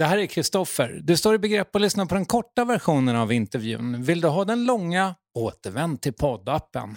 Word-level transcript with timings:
Det 0.00 0.06
här 0.06 0.18
är 0.18 0.26
Kristoffer. 0.26 1.00
Du 1.02 1.16
står 1.16 1.34
i 1.34 1.38
begrepp 1.38 1.76
att 1.76 1.82
lyssna 1.82 2.06
på 2.06 2.14
den 2.14 2.24
korta 2.24 2.64
versionen 2.64 3.16
av 3.16 3.32
intervjun. 3.32 4.02
Vill 4.02 4.20
du 4.20 4.28
ha 4.28 4.44
den 4.44 4.64
långa? 4.64 5.14
Återvänd 5.34 6.00
till 6.00 6.12
poddappen. 6.12 6.96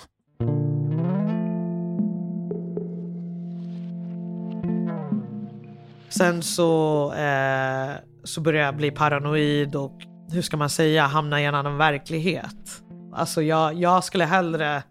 Sen 6.09 6.43
så, 6.43 7.13
eh, 7.13 7.91
så 8.23 8.41
började 8.41 8.65
jag 8.65 8.75
bli 8.75 8.91
paranoid 8.91 9.75
och 9.75 10.01
hur 10.31 10.41
ska 10.41 10.57
man 10.57 10.69
säga, 10.69 11.05
hamna 11.05 11.41
i 11.41 11.45
en 11.45 11.55
annan 11.55 11.77
verklighet. 11.77 12.83
Alltså 13.13 13.41
jag, 13.41 13.73
jag 13.73 14.03
skulle 14.03 14.25
hellre, 14.25 14.83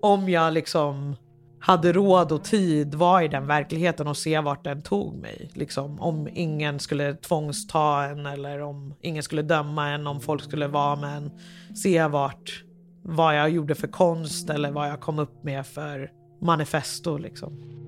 om 0.00 0.28
jag 0.28 0.52
liksom 0.52 1.16
hade 1.60 1.92
råd 1.92 2.32
och 2.32 2.44
tid 2.44 2.94
vara 2.94 3.24
i 3.24 3.28
den 3.28 3.46
verkligheten 3.46 4.06
och 4.06 4.16
se 4.16 4.40
vart 4.40 4.64
den 4.64 4.82
tog 4.82 5.16
mig. 5.16 5.50
Liksom, 5.54 6.00
om 6.00 6.28
ingen 6.32 6.78
skulle 6.78 7.14
tvångsta 7.14 8.04
en 8.04 8.26
eller 8.26 8.62
om 8.62 8.94
ingen 9.00 9.22
skulle 9.22 9.42
döma 9.42 9.88
en, 9.88 10.06
om 10.06 10.20
folk 10.20 10.42
skulle 10.42 10.66
vara 10.66 10.96
med 10.96 11.16
en. 11.16 11.30
Se 11.76 12.06
vart, 12.06 12.64
vad 13.02 13.38
jag 13.38 13.50
gjorde 13.50 13.74
för 13.74 13.88
konst 13.88 14.50
eller 14.50 14.70
vad 14.70 14.88
jag 14.88 15.00
kom 15.00 15.18
upp 15.18 15.44
med 15.44 15.66
för 15.66 16.10
manifesto 16.40 17.18
liksom. 17.18 17.80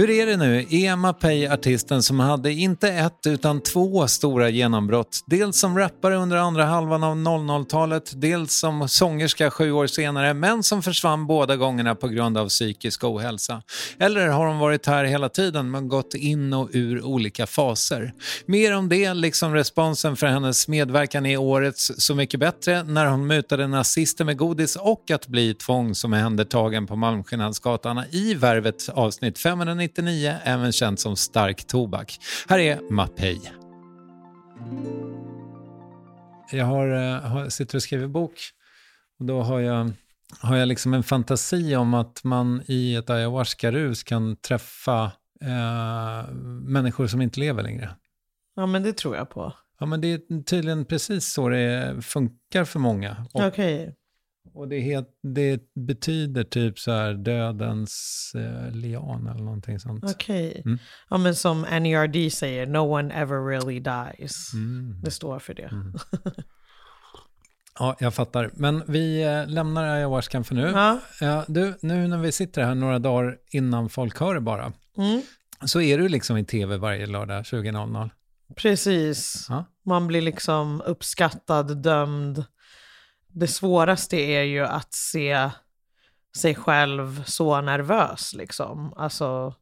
Hur 0.00 0.10
är 0.10 0.26
det 0.26 0.36
nu? 0.36 0.66
Är 0.70 0.96
Mapei 0.96 1.48
artisten 1.48 2.02
som 2.02 2.20
hade 2.20 2.52
inte 2.52 2.88
ett 2.88 3.26
utan 3.26 3.60
två 3.60 4.06
stora 4.06 4.48
genombrott? 4.48 5.24
Dels 5.26 5.56
som 5.56 5.78
rappare 5.78 6.16
under 6.16 6.36
andra 6.36 6.64
halvan 6.64 7.04
av 7.04 7.16
00-talet, 7.16 8.12
dels 8.14 8.54
som 8.54 8.88
sångerska 8.88 9.50
sju 9.50 9.72
år 9.72 9.86
senare, 9.86 10.34
men 10.34 10.62
som 10.62 10.82
försvann 10.82 11.26
båda 11.26 11.56
gångerna 11.56 11.94
på 11.94 12.08
grund 12.08 12.38
av 12.38 12.48
psykisk 12.48 13.04
ohälsa. 13.04 13.62
Eller 13.98 14.28
har 14.28 14.46
hon 14.46 14.58
varit 14.58 14.86
här 14.86 15.04
hela 15.04 15.28
tiden 15.28 15.70
men 15.70 15.88
gått 15.88 16.14
in 16.14 16.52
och 16.52 16.68
ur 16.72 17.04
olika 17.04 17.46
faser? 17.46 18.12
Mer 18.46 18.76
om 18.76 18.88
det, 18.88 19.14
liksom 19.14 19.54
responsen 19.54 20.16
för 20.16 20.26
hennes 20.26 20.68
medverkan 20.68 21.26
i 21.26 21.36
årets 21.36 21.92
Så 21.96 22.14
mycket 22.14 22.40
bättre 22.40 22.82
när 22.82 23.06
hon 23.06 23.26
mutade 23.26 23.66
nazister 23.66 24.24
med 24.24 24.36
godis 24.36 24.76
och 24.76 25.10
att 25.10 25.26
bli 25.26 25.54
tvångsomhändertagen 25.54 26.86
på 26.86 26.96
Malmskillnadsgatan 26.96 28.02
i 28.10 28.34
Värvet 28.34 28.88
avsnitt 28.88 29.38
590 29.38 29.89
1999, 29.98 30.36
även 30.44 30.72
känt 30.72 31.00
som 31.00 31.16
stark 31.16 31.66
tobak. 31.66 32.18
Här 32.48 32.58
är 32.58 32.80
Mapei. 32.90 33.40
Jag 36.52 36.64
har, 36.64 36.88
eh, 36.88 37.20
har, 37.20 37.48
sitter 37.48 37.78
och 37.78 37.82
skriver 37.82 38.06
bok 38.06 38.32
och 39.18 39.26
då 39.26 39.42
har 39.42 39.60
jag, 39.60 39.92
har 40.40 40.56
jag 40.56 40.68
liksom 40.68 40.94
en 40.94 41.02
fantasi 41.02 41.76
om 41.76 41.94
att 41.94 42.24
man 42.24 42.62
i 42.66 42.94
ett 42.94 43.10
ayahuasca-rus 43.10 44.02
kan 44.02 44.36
träffa 44.36 45.12
eh, 45.40 46.32
människor 46.62 47.06
som 47.06 47.22
inte 47.22 47.40
lever 47.40 47.62
längre. 47.62 47.90
Ja, 48.56 48.66
men 48.66 48.82
det 48.82 48.92
tror 48.92 49.16
jag 49.16 49.30
på. 49.30 49.52
Ja, 49.78 49.86
men 49.86 50.00
det 50.00 50.12
är 50.12 50.42
tydligen 50.42 50.84
precis 50.84 51.32
så 51.32 51.48
det 51.48 51.96
funkar 52.02 52.64
för 52.64 52.78
många. 52.78 53.26
Okej. 53.32 53.48
Okay. 53.48 53.94
Och 54.54 54.68
det, 54.68 54.80
het, 54.80 55.08
det, 55.22 55.60
betyder 55.74 56.44
typ 56.44 56.78
så 56.78 56.92
här 56.92 57.14
dödens 57.14 58.32
eh, 58.34 58.70
lian 58.72 59.26
eller 59.26 59.44
någonting 59.44 59.78
sånt. 59.80 60.04
Okej. 60.04 60.48
Okay. 60.50 60.62
Mm. 60.64 60.78
Ja 61.10 61.18
men 61.18 61.34
som 61.34 61.60
NERD 61.62 62.32
säger, 62.32 62.66
no 62.66 62.78
one 62.78 63.14
ever 63.14 63.46
really 63.48 63.80
dies. 63.80 64.52
Mm. 64.54 65.00
Det 65.02 65.10
står 65.10 65.38
för 65.38 65.54
det. 65.54 65.68
Mm. 65.72 65.94
Ja, 67.78 67.96
jag 68.00 68.14
fattar. 68.14 68.50
Men 68.54 68.82
vi 68.86 69.22
eh, 69.22 69.48
lämnar 69.48 69.84
ayahuascan 69.84 70.44
för 70.44 70.54
nu. 70.54 70.62
Ja. 70.74 70.98
Ja, 71.20 71.44
du, 71.48 71.74
nu 71.82 72.08
när 72.08 72.18
vi 72.18 72.32
sitter 72.32 72.64
här 72.64 72.74
några 72.74 72.98
dagar 72.98 73.38
innan 73.50 73.88
folk 73.88 74.20
hör 74.20 74.34
det 74.34 74.40
bara, 74.40 74.72
Mm. 74.96 75.22
så 75.64 75.80
är 75.80 75.98
du 75.98 76.08
liksom 76.08 76.36
i 76.36 76.44
tv 76.44 76.76
varje 76.76 77.06
lördag 77.06 77.42
20.00. 77.42 78.10
Precis. 78.56 79.46
Ja. 79.48 79.64
Man 79.86 80.06
blir 80.06 80.20
liksom 80.22 80.80
uppskattad, 80.80 81.82
dömd. 81.82 82.44
Det 83.32 83.48
svåraste 83.48 84.16
är 84.16 84.42
ju 84.42 84.64
att 84.64 84.94
se 84.94 85.50
sig 86.36 86.54
själv 86.54 87.24
så 87.24 87.60
nervös 87.60 88.34
liksom. 88.34 88.92
Alltså 88.96 89.54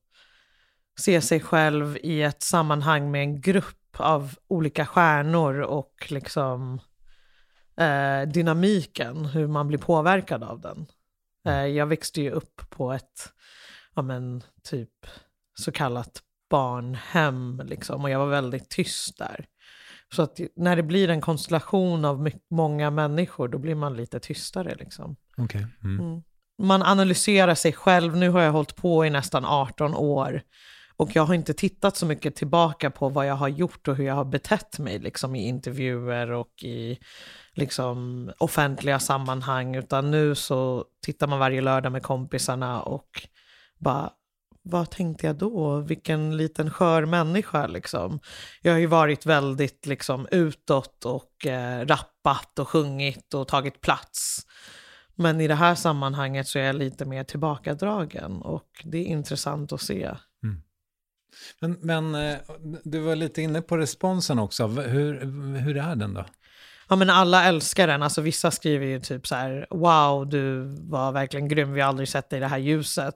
se 1.01 1.21
sig 1.21 1.41
själv 1.41 1.99
i 2.03 2.23
ett 2.23 2.43
sammanhang 2.43 3.11
med 3.11 3.23
en 3.23 3.41
grupp 3.41 3.77
av 3.97 4.35
olika 4.49 4.87
stjärnor 4.87 5.61
och 5.61 6.07
liksom 6.09 6.81
eh, 7.77 8.23
dynamiken, 8.23 9.25
hur 9.25 9.47
man 9.47 9.69
blir 9.69 9.79
påverkad 9.79 10.43
av 10.43 10.61
den. 10.61 10.87
Eh, 11.47 11.67
jag 11.67 11.87
växte 11.87 12.23
ju 12.23 12.31
upp 12.31 12.71
på 12.71 12.93
ett, 12.93 13.33
ja 13.95 14.03
men 14.03 14.43
typ 14.63 15.07
så 15.55 15.73
kallat 15.73 16.23
barnhem 16.51 17.63
liksom 17.65 18.05
och 18.05 18.11
jag 18.11 18.19
var 18.19 18.27
väldigt 18.27 18.69
tyst 18.69 19.19
där. 19.19 19.47
Så 20.15 20.23
att 20.23 20.41
när 20.57 20.77
det 20.77 20.83
blir 20.83 21.11
en 21.11 21.21
konstellation 21.21 22.05
av 22.05 22.31
många 22.51 22.91
människor 22.91 23.49
då 23.49 23.59
blir 23.59 23.75
man 23.75 23.97
lite 23.97 24.21
tystare 24.21 24.75
liksom. 24.75 25.17
Okej. 25.37 25.67
Mm. 25.85 26.01
Mm. 26.01 26.23
Man 26.63 26.83
analyserar 26.83 27.55
sig 27.55 27.73
själv. 27.73 28.17
Nu 28.17 28.31
har 28.31 28.41
jag 28.41 28.53
hållit 28.53 28.77
på 28.77 29.07
i 29.07 29.11
nästan 29.11 29.45
18 29.45 29.95
år. 29.95 30.43
Och 30.97 31.17
jag 31.17 31.23
har 31.23 31.35
inte 31.35 31.55
tittat 31.55 31.97
så 31.97 32.07
mycket 32.07 32.37
tillbaka 32.37 32.91
på 32.91 33.09
vad 33.09 33.27
jag 33.27 33.35
har 33.35 33.49
gjort 33.49 33.89
och 33.89 33.97
hur 33.97 34.05
jag 34.05 34.15
har 34.15 34.25
betett 34.25 34.79
mig 34.79 34.99
liksom, 34.99 35.37
i 35.37 35.47
intervjuer 35.47 36.31
och 36.31 36.63
i 36.63 36.99
liksom, 37.53 38.31
offentliga 38.39 38.99
sammanhang. 38.99 39.77
Utan 39.77 40.11
nu 40.11 40.35
så 40.35 40.85
tittar 41.03 41.27
man 41.27 41.39
varje 41.39 41.61
lördag 41.61 41.93
med 41.93 42.03
kompisarna 42.03 42.83
och 42.83 43.29
bara, 43.79 44.11
vad 44.71 44.91
tänkte 44.91 45.27
jag 45.27 45.37
då? 45.37 45.81
Vilken 45.81 46.37
liten 46.37 46.71
skör 46.71 47.05
människa 47.05 47.67
liksom. 47.67 48.21
Jag 48.63 48.73
har 48.73 48.79
ju 48.79 48.87
varit 48.87 49.27
väldigt 49.27 49.87
liksom 49.87 50.29
utåt 50.31 51.05
och 51.05 51.47
eh, 51.47 51.87
rappat 51.87 52.59
och 52.59 52.69
sjungit 52.69 53.35
och 53.35 53.49
tagit 53.49 53.81
plats. 53.81 54.47
Men 55.15 55.41
i 55.41 55.49
det 55.49 55.55
här 55.55 55.75
sammanhanget 55.75 56.49
så 56.49 56.59
är 56.59 56.63
jag 56.63 56.77
lite 56.77 57.05
mer 57.05 57.25
tillbakadragen 57.25 58.43
och 58.43 58.69
det 58.85 58.99
är 58.99 59.05
intressant 59.05 59.73
att 59.73 59.81
se. 59.81 60.05
Mm. 60.43 60.63
Men, 61.61 61.79
men 61.81 62.15
eh, 62.15 62.39
du 62.85 62.99
var 62.99 63.17
lite 63.17 63.43
inne 63.43 63.63
på 63.63 63.77
responsen 63.77 64.39
också. 64.39 64.67
Hur, 64.67 65.21
hur 65.59 65.77
är 65.77 65.97
den 65.97 66.15
då? 66.15 66.25
Ja 66.91 66.97
men 66.97 67.11
alla 67.11 67.45
älskar 67.45 67.87
den, 67.87 68.03
alltså 68.03 68.21
vissa 68.21 68.51
skriver 68.51 68.87
ju 68.87 69.01
typ 69.01 69.27
så 69.27 69.35
här 69.35 69.67
wow 69.71 70.29
du 70.29 70.63
var 70.81 71.13
verkligen 71.13 71.49
grym, 71.49 71.73
vi 71.73 71.81
har 71.81 71.89
aldrig 71.89 72.09
sett 72.09 72.31
dig 72.31 72.37
i 72.37 72.41
det 72.41 72.47
här 72.47 72.59
ljuset. 72.59 73.15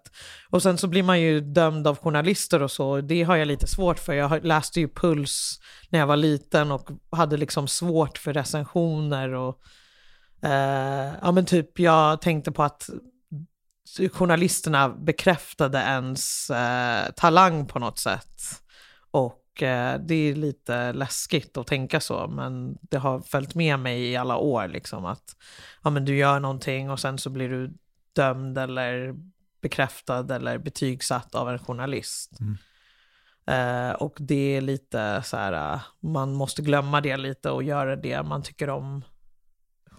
Och 0.50 0.62
sen 0.62 0.78
så 0.78 0.88
blir 0.88 1.02
man 1.02 1.20
ju 1.20 1.40
dömd 1.40 1.86
av 1.86 1.98
journalister 1.98 2.62
och 2.62 2.70
så, 2.70 3.00
det 3.00 3.22
har 3.22 3.36
jag 3.36 3.48
lite 3.48 3.66
svårt 3.66 3.98
för. 3.98 4.12
Jag 4.12 4.44
läste 4.44 4.80
ju 4.80 4.88
Puls 4.88 5.60
när 5.88 5.98
jag 5.98 6.06
var 6.06 6.16
liten 6.16 6.72
och 6.72 6.88
hade 7.10 7.36
liksom 7.36 7.68
svårt 7.68 8.18
för 8.18 8.32
recensioner 8.32 9.32
och 9.34 9.60
eh, 10.42 11.12
ja 11.22 11.32
men 11.32 11.44
typ 11.44 11.78
jag 11.78 12.20
tänkte 12.20 12.52
på 12.52 12.62
att 12.62 12.90
journalisterna 14.12 14.88
bekräftade 14.88 15.78
ens 15.78 16.50
eh, 16.50 17.12
talang 17.16 17.66
på 17.66 17.78
något 17.78 17.98
sätt. 17.98 18.40
Och 19.10 19.41
eh, 19.62 19.94
det 20.00 20.14
är 20.14 20.34
lite 20.34 20.92
läskigt 20.92 21.56
att 21.56 21.66
tänka 21.66 22.00
så, 22.00 22.28
men 22.28 22.78
det 22.80 22.98
har 22.98 23.20
följt 23.20 23.54
med 23.54 23.78
mig 23.78 24.10
i 24.10 24.16
alla 24.16 24.36
år. 24.36 24.68
Liksom, 24.68 25.04
att 25.04 25.36
ja, 25.82 25.90
men 25.90 26.04
du 26.04 26.16
gör 26.16 26.40
någonting 26.40 26.90
och 26.90 27.00
sen 27.00 27.18
så 27.18 27.30
blir 27.30 27.48
du 27.48 27.72
dömd 28.12 28.58
eller 28.58 29.14
bekräftad 29.62 30.34
eller 30.36 30.58
betygsatt 30.58 31.34
av 31.34 31.48
en 31.48 31.58
journalist. 31.58 32.38
Mm. 32.40 32.56
Eh, 33.46 33.94
och 33.94 34.16
det 34.20 34.56
är 34.56 34.60
lite 34.60 35.22
så 35.24 35.36
här, 35.36 35.74
eh, 35.74 35.80
man 36.00 36.32
måste 36.32 36.62
glömma 36.62 37.00
det 37.00 37.16
lite 37.16 37.50
och 37.50 37.62
göra 37.62 37.96
det 37.96 38.22
man 38.22 38.42
tycker 38.42 38.68
om 38.70 39.04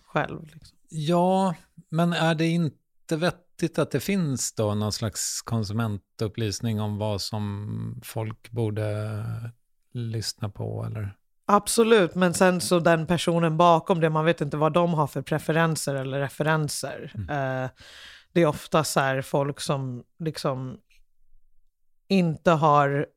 själv. 0.05 0.43
Liksom. 0.43 0.77
Ja, 0.89 1.55
men 1.89 2.13
är 2.13 2.35
det 2.35 2.47
inte 2.47 3.15
vettigt 3.15 3.42
att 3.77 3.91
det 3.91 3.99
finns 3.99 4.53
då 4.53 4.75
någon 4.75 4.91
slags 4.91 5.41
konsumentupplysning 5.41 6.81
om 6.81 6.97
vad 6.97 7.21
som 7.21 8.01
folk 8.03 8.51
borde 8.51 9.23
lyssna 9.91 10.49
på 10.49 10.85
eller? 10.85 11.17
Absolut, 11.45 12.15
men 12.15 12.33
sen 12.33 12.61
så 12.61 12.79
den 12.79 13.07
personen 13.07 13.57
bakom 13.57 13.99
det, 13.99 14.09
man 14.09 14.25
vet 14.25 14.41
inte 14.41 14.57
vad 14.57 14.73
de 14.73 14.93
har 14.93 15.07
för 15.07 15.21
preferenser 15.21 15.95
eller 15.95 16.19
referenser. 16.19 17.11
Eh, 17.15 17.69
det 18.33 18.41
är 18.41 18.45
ofta 18.45 18.83
så 18.83 18.99
här 18.99 19.21
folk 19.21 19.59
som 19.59 20.03
liksom 20.19 20.77
inte 22.07 22.51
har 22.51 23.07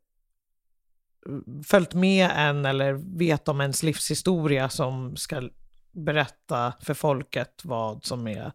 följt 1.64 1.94
med 1.94 2.30
en 2.34 2.64
eller 2.64 2.92
vet 3.18 3.48
om 3.48 3.60
ens 3.60 3.82
livshistoria 3.82 4.68
som 4.68 5.16
ska 5.16 5.48
berätta 5.92 6.72
för 6.80 6.94
folket 6.94 7.60
vad 7.64 8.04
som 8.04 8.28
är 8.28 8.52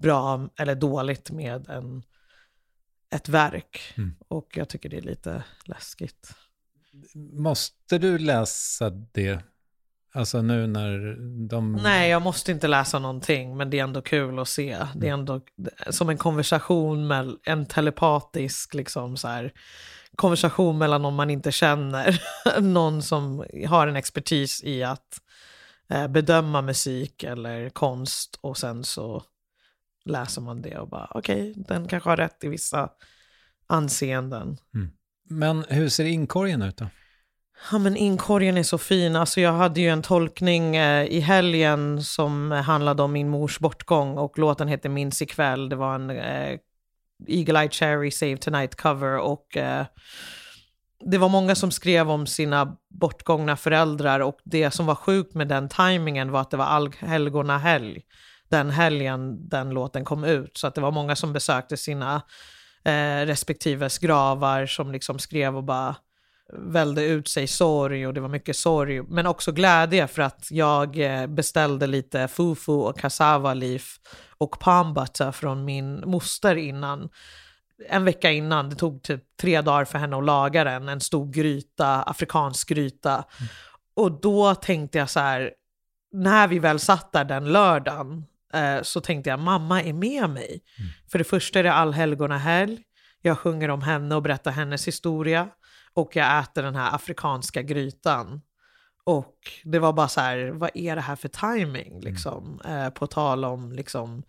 bra 0.00 0.48
eller 0.56 0.74
dåligt 0.74 1.30
med 1.30 1.68
en, 1.68 2.02
ett 3.10 3.28
verk. 3.28 3.80
Mm. 3.96 4.16
Och 4.28 4.48
jag 4.54 4.68
tycker 4.68 4.88
det 4.88 4.96
är 4.96 5.02
lite 5.02 5.44
läskigt. 5.64 6.34
Måste 7.32 7.98
du 7.98 8.18
läsa 8.18 8.90
det? 8.90 9.40
Alltså 10.12 10.42
nu 10.42 10.66
när 10.66 11.16
de... 11.48 11.72
Nej, 11.72 12.10
jag 12.10 12.22
måste 12.22 12.52
inte 12.52 12.68
läsa 12.68 12.98
någonting, 12.98 13.56
men 13.56 13.70
det 13.70 13.78
är 13.78 13.84
ändå 13.84 14.02
kul 14.02 14.38
att 14.38 14.48
se. 14.48 14.78
Det 14.94 15.08
är 15.08 15.12
ändå 15.12 15.40
som 15.90 16.08
en 16.08 16.18
konversation 16.18 17.06
med 17.06 17.36
en 17.44 17.66
telepatisk 17.66 18.74
liksom 18.74 19.16
så 19.16 19.28
här, 19.28 19.52
konversation 20.16 20.78
mellan 20.78 21.02
någon 21.02 21.14
man 21.14 21.30
inte 21.30 21.52
känner. 21.52 22.22
någon 22.60 23.02
som 23.02 23.44
har 23.68 23.86
en 23.86 23.96
expertis 23.96 24.62
i 24.64 24.82
att 24.82 25.20
eh, 25.90 26.08
bedöma 26.08 26.62
musik 26.62 27.22
eller 27.22 27.68
konst 27.68 28.38
och 28.40 28.58
sen 28.58 28.84
så 28.84 29.22
läser 30.10 30.40
man 30.40 30.62
det 30.62 30.78
och 30.78 30.88
bara 30.88 31.08
okej, 31.10 31.54
den 31.56 31.88
kanske 31.88 32.08
har 32.08 32.16
rätt 32.16 32.44
i 32.44 32.48
vissa 32.48 32.90
anseenden. 33.66 34.56
Men 35.28 35.64
hur 35.68 35.88
ser 35.88 36.04
inkorgen 36.04 36.62
ut 36.62 36.76
då? 36.76 36.86
Ja 37.72 37.78
men 37.78 37.96
inkorgen 37.96 38.56
är 38.56 38.62
så 38.62 38.78
fin. 38.78 39.16
Alltså 39.16 39.40
jag 39.40 39.52
hade 39.52 39.80
ju 39.80 39.88
en 39.88 40.02
tolkning 40.02 40.76
eh, 40.76 41.04
i 41.04 41.20
helgen 41.20 42.02
som 42.02 42.50
handlade 42.50 43.02
om 43.02 43.12
min 43.12 43.28
mors 43.28 43.58
bortgång 43.58 44.18
och 44.18 44.38
låten 44.38 44.68
heter 44.68 44.88
Minns 44.88 45.22
ikväll. 45.22 45.68
Det 45.68 45.76
var 45.76 45.94
en 45.94 46.10
eh, 46.10 46.58
Eagle 47.26 47.60
Eye 47.60 47.70
Cherry 47.70 48.10
Save 48.10 48.36
Tonight 48.36 48.74
cover 48.74 49.18
och 49.18 49.56
eh, 49.56 49.86
det 51.04 51.18
var 51.18 51.28
många 51.28 51.54
som 51.54 51.70
skrev 51.70 52.10
om 52.10 52.26
sina 52.26 52.76
bortgångna 52.88 53.56
föräldrar 53.56 54.20
och 54.20 54.38
det 54.44 54.70
som 54.70 54.86
var 54.86 54.94
sjukt 54.94 55.34
med 55.34 55.48
den 55.48 55.68
tajmingen 55.68 56.30
var 56.30 56.40
att 56.40 56.50
det 56.50 56.56
var 56.56 56.64
allhelgona 56.64 57.58
helg 57.58 58.02
den 58.50 58.70
helgen 58.70 59.48
den 59.48 59.70
låten 59.70 60.04
kom 60.04 60.24
ut. 60.24 60.56
Så 60.56 60.66
att 60.66 60.74
det 60.74 60.80
var 60.80 60.90
många 60.90 61.16
som 61.16 61.32
besökte 61.32 61.76
sina 61.76 62.22
eh, 62.84 63.26
respektives 63.26 63.98
gravar 63.98 64.66
som 64.66 64.92
liksom 64.92 65.18
skrev 65.18 65.56
och 65.56 65.64
bara 65.64 65.96
välde 66.52 67.04
ut 67.04 67.28
sig 67.28 67.46
sorg 67.46 68.06
och 68.06 68.14
det 68.14 68.20
var 68.20 68.28
mycket 68.28 68.56
sorg. 68.56 69.02
Men 69.02 69.26
också 69.26 69.52
glädje 69.52 70.06
för 70.06 70.22
att 70.22 70.48
jag 70.50 70.98
eh, 70.98 71.26
beställde 71.26 71.86
lite 71.86 72.28
fufu 72.28 72.72
och 72.72 72.98
cassava 72.98 73.54
leaf 73.54 73.98
och 74.38 74.60
palm 74.60 74.94
butter 74.94 75.32
från 75.32 75.64
min 75.64 76.02
moster 76.06 76.56
innan. 76.56 77.08
En 77.88 78.04
vecka 78.04 78.30
innan, 78.30 78.70
det 78.70 78.76
tog 78.76 79.02
typ 79.02 79.22
tre 79.40 79.60
dagar 79.60 79.84
för 79.84 79.98
henne 79.98 80.16
att 80.16 80.24
laga 80.24 80.64
den, 80.64 80.88
en 80.88 81.00
stor 81.00 81.32
gryta, 81.32 82.02
afrikansk 82.02 82.68
gryta. 82.68 83.24
Och 83.94 84.20
då 84.20 84.54
tänkte 84.54 84.98
jag 84.98 85.10
så 85.10 85.20
här, 85.20 85.52
när 86.12 86.48
vi 86.48 86.58
väl 86.58 86.78
satt 86.78 87.12
där 87.12 87.24
den 87.24 87.52
lördagen 87.52 88.24
eh, 88.54 88.82
så 88.82 89.00
tänkte 89.00 89.30
jag 89.30 89.38
mamma 89.38 89.82
är 89.82 89.92
med 89.92 90.30
mig. 90.30 90.62
För 91.12 91.18
det 91.18 91.24
första 91.24 91.58
är 91.58 91.62
det 91.62 91.72
allhelgona 91.72 92.38
helg, 92.38 92.82
jag 93.22 93.38
sjunger 93.38 93.68
om 93.68 93.82
henne 93.82 94.14
och 94.14 94.22
berättar 94.22 94.50
hennes 94.50 94.88
historia 94.88 95.48
och 95.94 96.16
jag 96.16 96.40
äter 96.40 96.62
den 96.62 96.74
här 96.74 96.94
afrikanska 96.94 97.62
grytan. 97.62 98.40
Och 99.04 99.36
det 99.64 99.78
var 99.78 99.92
bara 99.92 100.08
så 100.08 100.20
här, 100.20 100.50
vad 100.54 100.70
är 100.74 100.96
det 100.96 101.02
här 101.02 101.16
för 101.16 101.28
timing 101.28 102.00
liksom? 102.00 102.60
Eh, 102.64 102.90
på 102.90 103.06
tal 103.06 103.44
om 103.44 103.72
liksom 103.72 104.22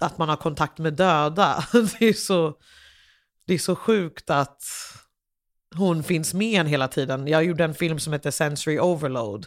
att 0.00 0.18
man 0.18 0.28
har 0.28 0.36
kontakt 0.36 0.78
med 0.78 0.94
döda. 0.94 1.64
Det 1.98 2.08
är 2.08 2.12
så, 2.12 2.54
det 3.46 3.54
är 3.54 3.58
så 3.58 3.76
sjukt 3.76 4.30
att 4.30 4.62
hon 5.74 6.02
finns 6.02 6.34
med 6.34 6.60
en 6.60 6.66
hela 6.66 6.88
tiden. 6.88 7.26
Jag 7.26 7.44
gjorde 7.44 7.64
en 7.64 7.74
film 7.74 7.98
som 7.98 8.12
heter 8.12 8.30
Sensory 8.30 8.78
Overload 8.78 9.46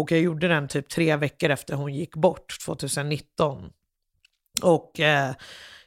och 0.00 0.12
jag 0.12 0.20
gjorde 0.20 0.48
den 0.48 0.68
typ 0.68 0.88
tre 0.88 1.16
veckor 1.16 1.50
efter 1.50 1.74
hon 1.74 1.94
gick 1.94 2.16
bort 2.16 2.64
2019. 2.64 3.70
Och 4.62 5.00
eh, 5.00 5.34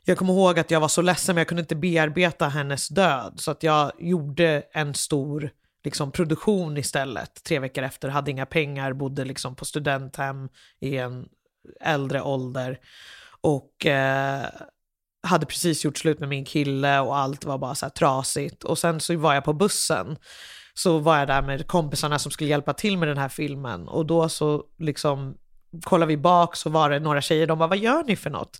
jag 0.05 0.17
kommer 0.17 0.34
ihåg 0.34 0.60
att 0.60 0.72
jag 0.72 0.79
var 0.79 0.88
så 0.88 1.01
ledsen 1.01 1.36
men 1.36 1.39
jag 1.39 1.48
kunde 1.48 1.62
inte 1.62 1.75
bearbeta 1.75 2.48
hennes 2.48 2.88
död 2.88 3.34
så 3.38 3.51
att 3.51 3.63
jag 3.63 3.91
gjorde 4.00 4.63
en 4.72 4.93
stor 4.93 5.50
liksom 5.84 6.12
produktion 6.12 6.77
istället. 6.77 7.43
Tre 7.43 7.60
veckor 7.60 7.84
efter, 7.84 8.10
hade 8.10 8.32
inga 8.32 8.46
pengar, 8.46 8.93
bodde 8.93 9.25
liksom 9.25 9.55
på 9.55 9.65
studenthem 9.65 10.50
i 10.79 10.98
en 10.98 11.25
äldre 11.82 12.22
ålder. 12.22 12.79
Och 13.41 13.86
eh, 13.86 14.46
hade 15.24 15.46
precis 15.46 15.86
gjort 15.86 15.98
slut 15.98 16.20
med 16.20 16.29
min 16.29 16.46
kille 16.46 17.00
och 17.00 17.17
allt 17.17 17.46
var 17.46 17.58
bara 17.58 17.75
så 17.75 17.86
här 17.86 17.91
trasigt. 17.91 18.63
Och 18.63 18.77
sen 18.77 19.00
så 19.00 19.17
var 19.17 19.34
jag 19.34 19.43
på 19.43 19.53
bussen. 19.53 20.17
Så 20.74 21.00
var 21.00 21.18
jag 21.18 21.27
där 21.27 21.42
med 21.42 21.68
kompisarna 21.68 22.20
som 22.20 22.32
skulle 22.32 22.50
hjälpa 22.50 22.74
till 22.74 22.98
med 22.98 23.08
den 23.08 23.18
här 23.18 23.30
filmen. 23.30 23.88
Och 23.88 24.06
då 24.06 24.30
så 24.30 24.63
liksom 24.80 25.38
kollade 25.84 26.10
vi 26.10 26.18
bak 26.18 26.56
så 26.56 26.70
var 26.70 26.89
det 26.89 27.00
några 27.00 27.22
tjejer, 27.22 27.48
de 27.48 27.60
bara 27.60 27.70
vad 27.70 27.77
gör 27.77 28.03
ni 28.03 28.15
för 28.15 28.30
något? 28.30 28.60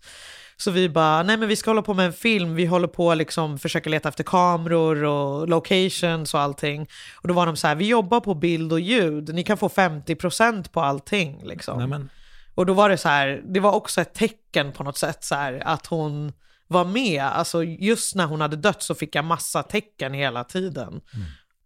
Så 0.58 0.72
vi 0.72 0.90
bara, 0.90 1.24
nej 1.24 1.38
men 1.38 1.50
vi 1.50 1.56
ska 1.56 1.70
hålla 1.70 1.82
på 1.82 1.94
med 1.94 2.06
en 2.06 2.14
film, 2.14 2.56
vi 2.56 2.66
håller 2.66 2.88
på 2.88 3.14
liksom 3.14 3.60
försöka 3.60 3.90
leta 3.90 4.10
efter 4.10 4.24
kameror 4.24 5.04
och 5.04 5.50
locations 5.50 6.34
och 6.34 6.40
allting. 6.40 6.88
Och 7.22 7.28
då 7.28 7.34
var 7.34 7.46
de 7.46 7.56
så 7.56 7.68
här, 7.68 7.76
vi 7.76 7.88
jobbar 7.88 8.20
på 8.20 8.34
bild 8.34 8.74
och 8.74 8.80
ljud, 8.80 9.34
ni 9.36 9.44
kan 9.44 9.58
få 9.58 9.68
50% 9.68 10.72
på 10.72 10.82
allting 10.82 11.42
liksom. 11.44 11.80
Nämen. 11.80 12.10
Och 12.56 12.66
då 12.66 12.74
var 12.74 12.90
det 12.90 12.98
så 12.98 13.10
här, 13.10 13.42
det 13.46 13.60
var 13.60 13.72
också 13.72 14.02
ett 14.02 14.14
tecken 14.14 14.72
på 14.72 14.84
något 14.84 14.98
sätt 14.98 15.24
så 15.24 15.36
här, 15.36 15.64
att 15.66 15.88
hon 15.88 16.34
var 16.68 16.86
med. 16.86 17.24
Alltså 17.24 17.64
just 17.64 18.16
när 18.16 18.26
hon 18.26 18.42
hade 18.42 18.56
dött 18.56 18.84
så 18.84 18.96
fick 18.96 19.16
jag 19.16 19.26
massa 19.26 19.64
tecken 19.64 20.14
hela 20.14 20.44
tiden. 20.44 20.88
Mm. 20.88 21.26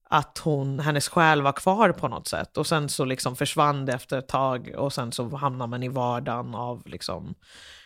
Att 0.10 0.38
hon, 0.38 0.80
hennes 0.80 1.10
själ 1.10 1.42
var 1.42 1.52
kvar 1.52 1.92
på 1.92 2.08
något 2.08 2.28
sätt. 2.28 2.58
Och 2.58 2.68
sen 2.68 2.90
så 2.90 3.06
liksom 3.06 3.36
försvann 3.36 3.86
det 3.86 3.94
efter 3.94 4.18
ett 4.18 4.28
tag 4.28 4.74
och 4.78 4.94
sen 4.94 5.12
så 5.12 5.36
hamnar 5.36 5.68
man 5.68 5.84
i 5.84 5.88
vardagen 5.88 6.56
av 6.56 6.88
liksom 6.88 7.36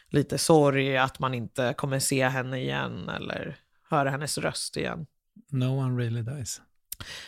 lite 0.09 0.37
sorg 0.37 0.97
att 0.97 1.19
man 1.19 1.33
inte 1.33 1.73
kommer 1.77 1.99
se 1.99 2.27
henne 2.27 2.59
igen 2.59 3.09
eller 3.09 3.57
höra 3.89 4.09
hennes 4.09 4.37
röst 4.37 4.77
igen. 4.77 5.05
No 5.51 5.65
one 5.65 6.03
really 6.03 6.21
dies. 6.21 6.61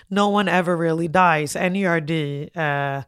No 0.08 0.22
one 0.22 0.52
ever 0.52 0.78
really 0.78 1.08
dies. 1.08 1.56
NERD. 1.56 2.12
Eh, 2.54 3.04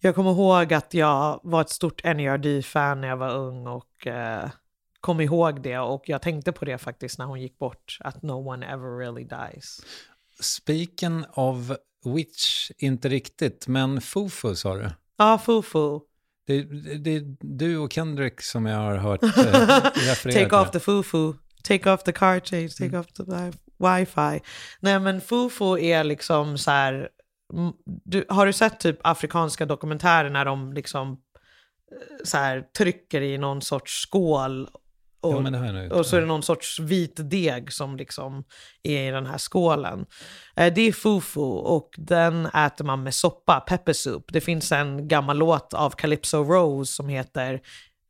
jag 0.00 0.14
kommer 0.14 0.30
ihåg 0.30 0.74
att 0.74 0.94
jag 0.94 1.40
var 1.42 1.60
ett 1.60 1.70
stort 1.70 2.04
NERD-fan 2.04 3.00
när 3.00 3.08
jag 3.08 3.16
var 3.16 3.34
ung 3.34 3.66
och 3.66 4.06
eh, 4.06 4.50
kom 5.00 5.20
ihåg 5.20 5.62
det 5.62 5.78
och 5.78 6.02
jag 6.06 6.22
tänkte 6.22 6.52
på 6.52 6.64
det 6.64 6.78
faktiskt 6.78 7.18
när 7.18 7.26
hon 7.26 7.40
gick 7.40 7.58
bort, 7.58 7.98
att 8.00 8.22
no 8.22 8.48
one 8.48 8.66
ever 8.66 8.98
really 8.98 9.24
dies. 9.24 9.80
Speaking 10.40 11.24
of 11.32 11.56
which, 12.04 12.70
inte 12.78 13.08
riktigt, 13.08 13.66
men 13.68 14.00
Fufu 14.00 14.54
sa 14.56 14.74
du. 14.74 14.90
Ja, 15.18 15.38
Fufu. 15.38 16.00
Det, 16.46 16.62
det, 16.62 16.94
det 16.98 17.10
är 17.16 17.36
du 17.40 17.78
och 17.78 17.92
Kendrick 17.92 18.40
som 18.42 18.66
jag 18.66 18.78
har 18.78 18.96
hört 18.96 19.22
eh, 19.22 19.32
Take 20.22 20.56
off 20.56 20.70
the 20.70 20.80
Fufu. 20.80 21.32
Take 21.64 21.90
off 21.92 22.02
the 22.02 22.12
car 22.12 22.40
change. 22.40 22.68
Take 22.68 22.98
off 22.98 23.06
the 23.12 23.22
wi- 23.22 23.52
wifi. 23.78 24.44
Nej 24.80 25.00
men 25.00 25.20
Fufu 25.20 25.78
är 25.78 26.04
liksom 26.04 26.58
så 26.58 26.70
här. 26.70 27.08
mm, 27.52 27.72
Du, 28.04 28.24
har 28.28 28.46
du 28.46 28.52
sett 28.52 28.80
typ 28.80 28.98
afrikanska 29.02 29.66
dokumentärer 29.66 30.30
när 30.30 30.44
de 30.44 30.72
liksom 30.72 31.12
eh, 31.12 31.16
så 32.24 32.36
här 32.36 32.60
trycker 32.78 33.20
i 33.20 33.38
någon 33.38 33.62
sorts 33.62 34.02
skål 34.02 34.68
och, 35.26 35.42
Ja, 35.90 35.94
och 35.98 36.06
så 36.06 36.16
är 36.16 36.20
det 36.20 36.26
någon 36.26 36.42
sorts 36.42 36.78
vit 36.80 37.20
deg 37.30 37.72
som 37.72 37.96
liksom 37.96 38.44
är 38.82 39.08
i 39.08 39.10
den 39.10 39.26
här 39.26 39.38
skålen. 39.38 40.06
Eh, 40.56 40.72
Det 40.74 40.80
är 40.80 40.92
fufu 40.92 41.40
och 41.40 41.90
den 41.96 42.46
äter 42.46 42.84
man 42.84 43.02
med 43.02 43.14
soppa, 43.14 43.60
pepper 43.60 43.92
soup. 43.92 44.24
Det 44.28 44.40
finns 44.40 44.72
en 44.72 45.08
gammal 45.08 45.38
låt 45.38 45.74
av 45.74 45.90
Calypso 45.90 46.36
Rose 46.44 46.92
som 46.92 47.08
heter 47.08 47.60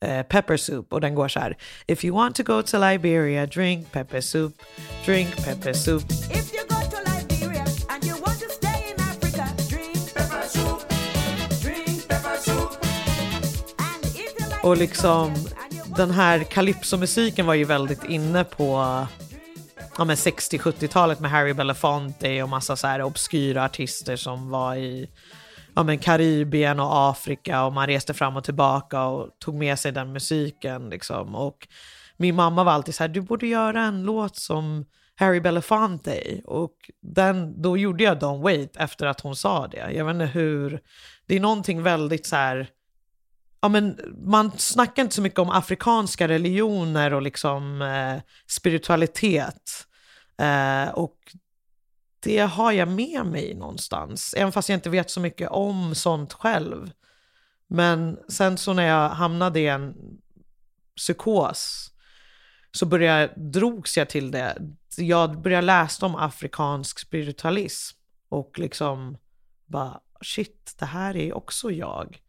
eh, 0.04 0.22
Pepper 0.22 0.56
soup 0.56 0.92
och 0.92 1.00
den 1.00 1.14
går 1.14 1.28
så 1.28 1.40
här. 1.40 1.56
If 1.86 2.04
you 2.04 2.14
want 2.16 2.36
to 2.36 2.42
go 2.42 2.62
to 2.62 2.78
Liberia, 2.78 3.46
drink 3.46 3.92
pepper 3.92 4.20
soup, 4.20 4.54
drink 5.04 5.36
pepper 5.44 5.72
soup. 5.72 6.02
If 6.10 6.54
you 6.54 6.62
go 6.68 6.76
to 6.90 6.98
Liberia 7.10 7.64
and 7.88 8.04
you 8.04 8.14
want 8.26 8.40
to 8.40 8.48
stay 8.50 8.90
in 8.90 9.00
Africa, 9.00 9.46
drink 9.70 10.14
pepper 10.14 10.48
soup, 10.48 10.80
drink 11.62 12.08
pepper 12.08 12.36
soup. 12.40 12.70
And 13.78 14.04
if 14.04 14.16
you 14.40 14.48
like 14.48 14.66
Och 14.68 14.76
liksom 14.76 15.34
den 15.96 16.10
här 16.10 16.44
calypso-musiken 16.44 17.46
var 17.46 17.54
ju 17.54 17.64
väldigt 17.64 18.04
inne 18.04 18.44
på 18.44 18.64
ja, 19.98 20.04
60-70-talet 20.04 21.20
med 21.20 21.30
Harry 21.30 21.52
Belafonte 21.52 22.42
och 22.42 22.48
massa 22.48 22.76
så 22.76 22.86
här 22.86 23.02
obskyra 23.02 23.64
artister 23.64 24.16
som 24.16 24.50
var 24.50 24.76
i 24.76 25.10
ja, 25.74 25.82
men 25.82 25.98
Karibien 25.98 26.80
och 26.80 27.10
Afrika 27.10 27.64
och 27.64 27.72
man 27.72 27.86
reste 27.86 28.14
fram 28.14 28.36
och 28.36 28.44
tillbaka 28.44 29.04
och 29.04 29.28
tog 29.38 29.54
med 29.54 29.78
sig 29.78 29.92
den 29.92 30.12
musiken. 30.12 30.90
Liksom. 30.90 31.34
Och 31.34 31.68
min 32.16 32.34
mamma 32.34 32.64
var 32.64 32.72
alltid 32.72 32.94
så 32.94 33.02
här, 33.02 33.08
du 33.08 33.20
borde 33.20 33.46
göra 33.46 33.82
en 33.82 34.02
låt 34.02 34.36
som 34.36 34.84
Harry 35.14 35.40
Belafonte. 35.40 36.40
Och 36.44 36.74
den, 37.02 37.62
då 37.62 37.76
gjorde 37.76 38.04
jag 38.04 38.18
Don't 38.18 38.42
Wait 38.42 38.76
efter 38.76 39.06
att 39.06 39.20
hon 39.20 39.36
sa 39.36 39.66
det. 39.66 39.92
Jag 39.92 40.04
vet 40.04 40.14
inte 40.14 40.26
hur, 40.26 40.80
det 41.26 41.36
är 41.36 41.40
någonting 41.40 41.82
väldigt 41.82 42.26
så 42.26 42.36
här, 42.36 42.68
ja, 43.60 43.68
men 43.68 44.00
man 44.26 44.52
snackar 44.58 45.02
inte 45.02 45.14
så 45.14 45.22
mycket 45.22 45.38
om 45.38 45.50
afrikanska 45.50 46.28
religioner 46.28 47.14
och 47.14 47.22
liksom 47.22 47.82
eh, 47.82 48.22
spiritualitet. 48.46 49.86
Eh, 50.38 50.88
och 50.88 51.16
det 52.20 52.38
har 52.38 52.72
jag 52.72 52.88
med 52.88 53.26
mig 53.26 53.54
någonstans, 53.54 54.34
även 54.36 54.52
fast 54.52 54.68
jag 54.68 54.76
inte 54.76 54.90
vet 54.90 55.10
så 55.10 55.20
mycket 55.20 55.50
om 55.50 55.94
sånt 55.94 56.32
själv. 56.32 56.90
Men 57.68 58.18
sen 58.28 58.58
så 58.58 58.72
när 58.72 58.86
jag 58.86 59.08
hamnade 59.08 59.60
i 59.60 59.66
en 59.66 59.94
psykos 60.96 61.90
så 62.72 62.86
började, 62.86 63.32
drogs 63.36 63.96
jag 63.96 64.08
till 64.08 64.30
det. 64.30 64.58
Jag 64.96 65.42
började 65.42 65.66
läsa 65.66 66.06
om 66.06 66.16
afrikansk 66.16 66.98
spiritualism 66.98 67.98
och 68.28 68.58
liksom 68.58 69.18
bara 69.66 70.00
shit, 70.20 70.74
det 70.78 70.86
här 70.86 71.16
är 71.16 71.36
också 71.36 71.70
jag. 71.70 72.20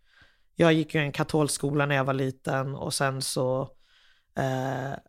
Jag 0.59 0.73
gick 0.73 0.95
ju 0.95 1.01
i 1.01 1.03
en 1.03 1.11
katolsk 1.11 1.55
skola 1.55 1.85
när 1.85 1.95
jag 1.95 2.03
var 2.03 2.13
liten 2.13 2.75
och 2.75 2.93
sen 2.93 3.21
så 3.21 3.61
eh, 4.37 4.99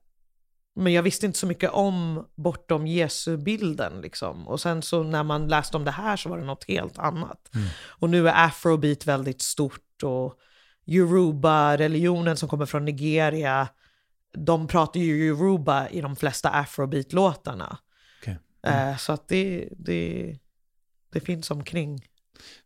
men 0.75 0.93
jag 0.93 1.03
visste 1.03 1.27
inte 1.27 1.39
så 1.39 1.47
mycket 1.47 1.71
om 1.71 2.27
bortom 2.35 2.87
Jesu-bilden 2.87 4.01
liksom. 4.01 4.49
Och 4.49 4.61
sen 4.61 4.83
så 4.83 5.03
när 5.03 5.23
man 5.23 5.49
läste 5.49 5.77
om 5.77 5.85
det 5.85 5.91
här 5.91 6.17
så 6.17 6.29
var 6.29 6.39
det 6.39 6.45
något 6.45 6.65
helt 6.69 6.99
annat. 6.99 7.51
Och 7.87 8.11
nu 8.11 8.29
är 8.29 8.47
afrobeat 8.47 9.07
väldigt 9.07 9.43
stort 9.43 10.03
och 10.03 10.39
Yoruba-religionen 10.87 12.37
som 12.37 12.49
kommer 12.49 12.67
från 12.67 12.85
Nigeria, 12.85 13.69
de 14.33 14.67
pratar 14.67 15.01
ju 15.01 15.27
Yoruba 15.27 15.89
i 15.89 16.01
de 16.01 16.17
flesta 16.17 16.51
afrobeat-låtarna. 16.51 17.79
Okej. 18.21 18.39
Eh, 18.63 18.97
så 18.97 19.13
att 19.13 19.29
det, 19.29 19.69
det, 19.77 20.39
det 21.13 21.21
finns 21.21 21.51
omkring. 21.51 22.08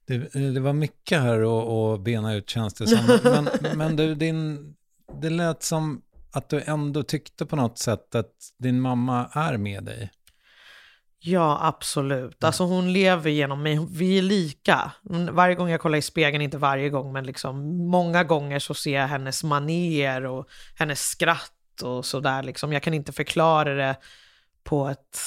Det, 0.06 0.18
det 0.54 0.60
var 0.60 0.72
mycket 0.72 1.20
här 1.20 1.40
att, 1.94 2.00
bena 2.00 2.34
ut 2.34 2.50
känns 2.50 2.74
det 2.74 2.86
som. 2.86 3.18
Men, 3.60 3.78
men 3.78 3.96
du, 3.96 4.14
din, 4.14 4.74
det 5.20 5.30
lät 5.30 5.62
som 5.62 6.02
att 6.32 6.48
du 6.48 6.62
ändå 6.66 7.02
tyckte 7.02 7.46
på 7.46 7.56
något 7.56 7.78
sätt 7.78 8.14
att 8.14 8.32
din 8.58 8.80
mamma 8.80 9.30
är 9.32 9.56
med 9.56 9.84
dig. 9.84 10.10
Ja, 11.24 11.58
absolut. 11.62 12.44
Alltså 12.44 12.64
hon 12.64 12.92
lever 12.92 13.30
genom 13.30 13.62
mig. 13.62 13.86
Vi 13.90 14.18
är 14.18 14.22
lika. 14.22 14.92
Varje 15.30 15.54
gång 15.54 15.68
jag 15.68 15.80
kollar 15.80 15.98
i 15.98 16.02
spegeln, 16.02 16.42
inte 16.42 16.58
varje 16.58 16.88
gång, 16.88 17.12
men 17.12 17.24
liksom 17.24 17.86
många 17.86 18.24
gånger 18.24 18.58
så 18.58 18.74
ser 18.74 19.00
jag 19.00 19.08
hennes 19.08 19.44
manér 19.44 20.26
och 20.26 20.48
hennes 20.78 21.00
skratt 21.00 21.82
och 21.82 22.04
sådär. 22.04 22.42
Liksom. 22.42 22.72
Jag 22.72 22.82
kan 22.82 22.94
inte 22.94 23.12
förklara 23.12 23.74
det 23.74 23.96
på 24.64 24.88
ett 24.88 25.18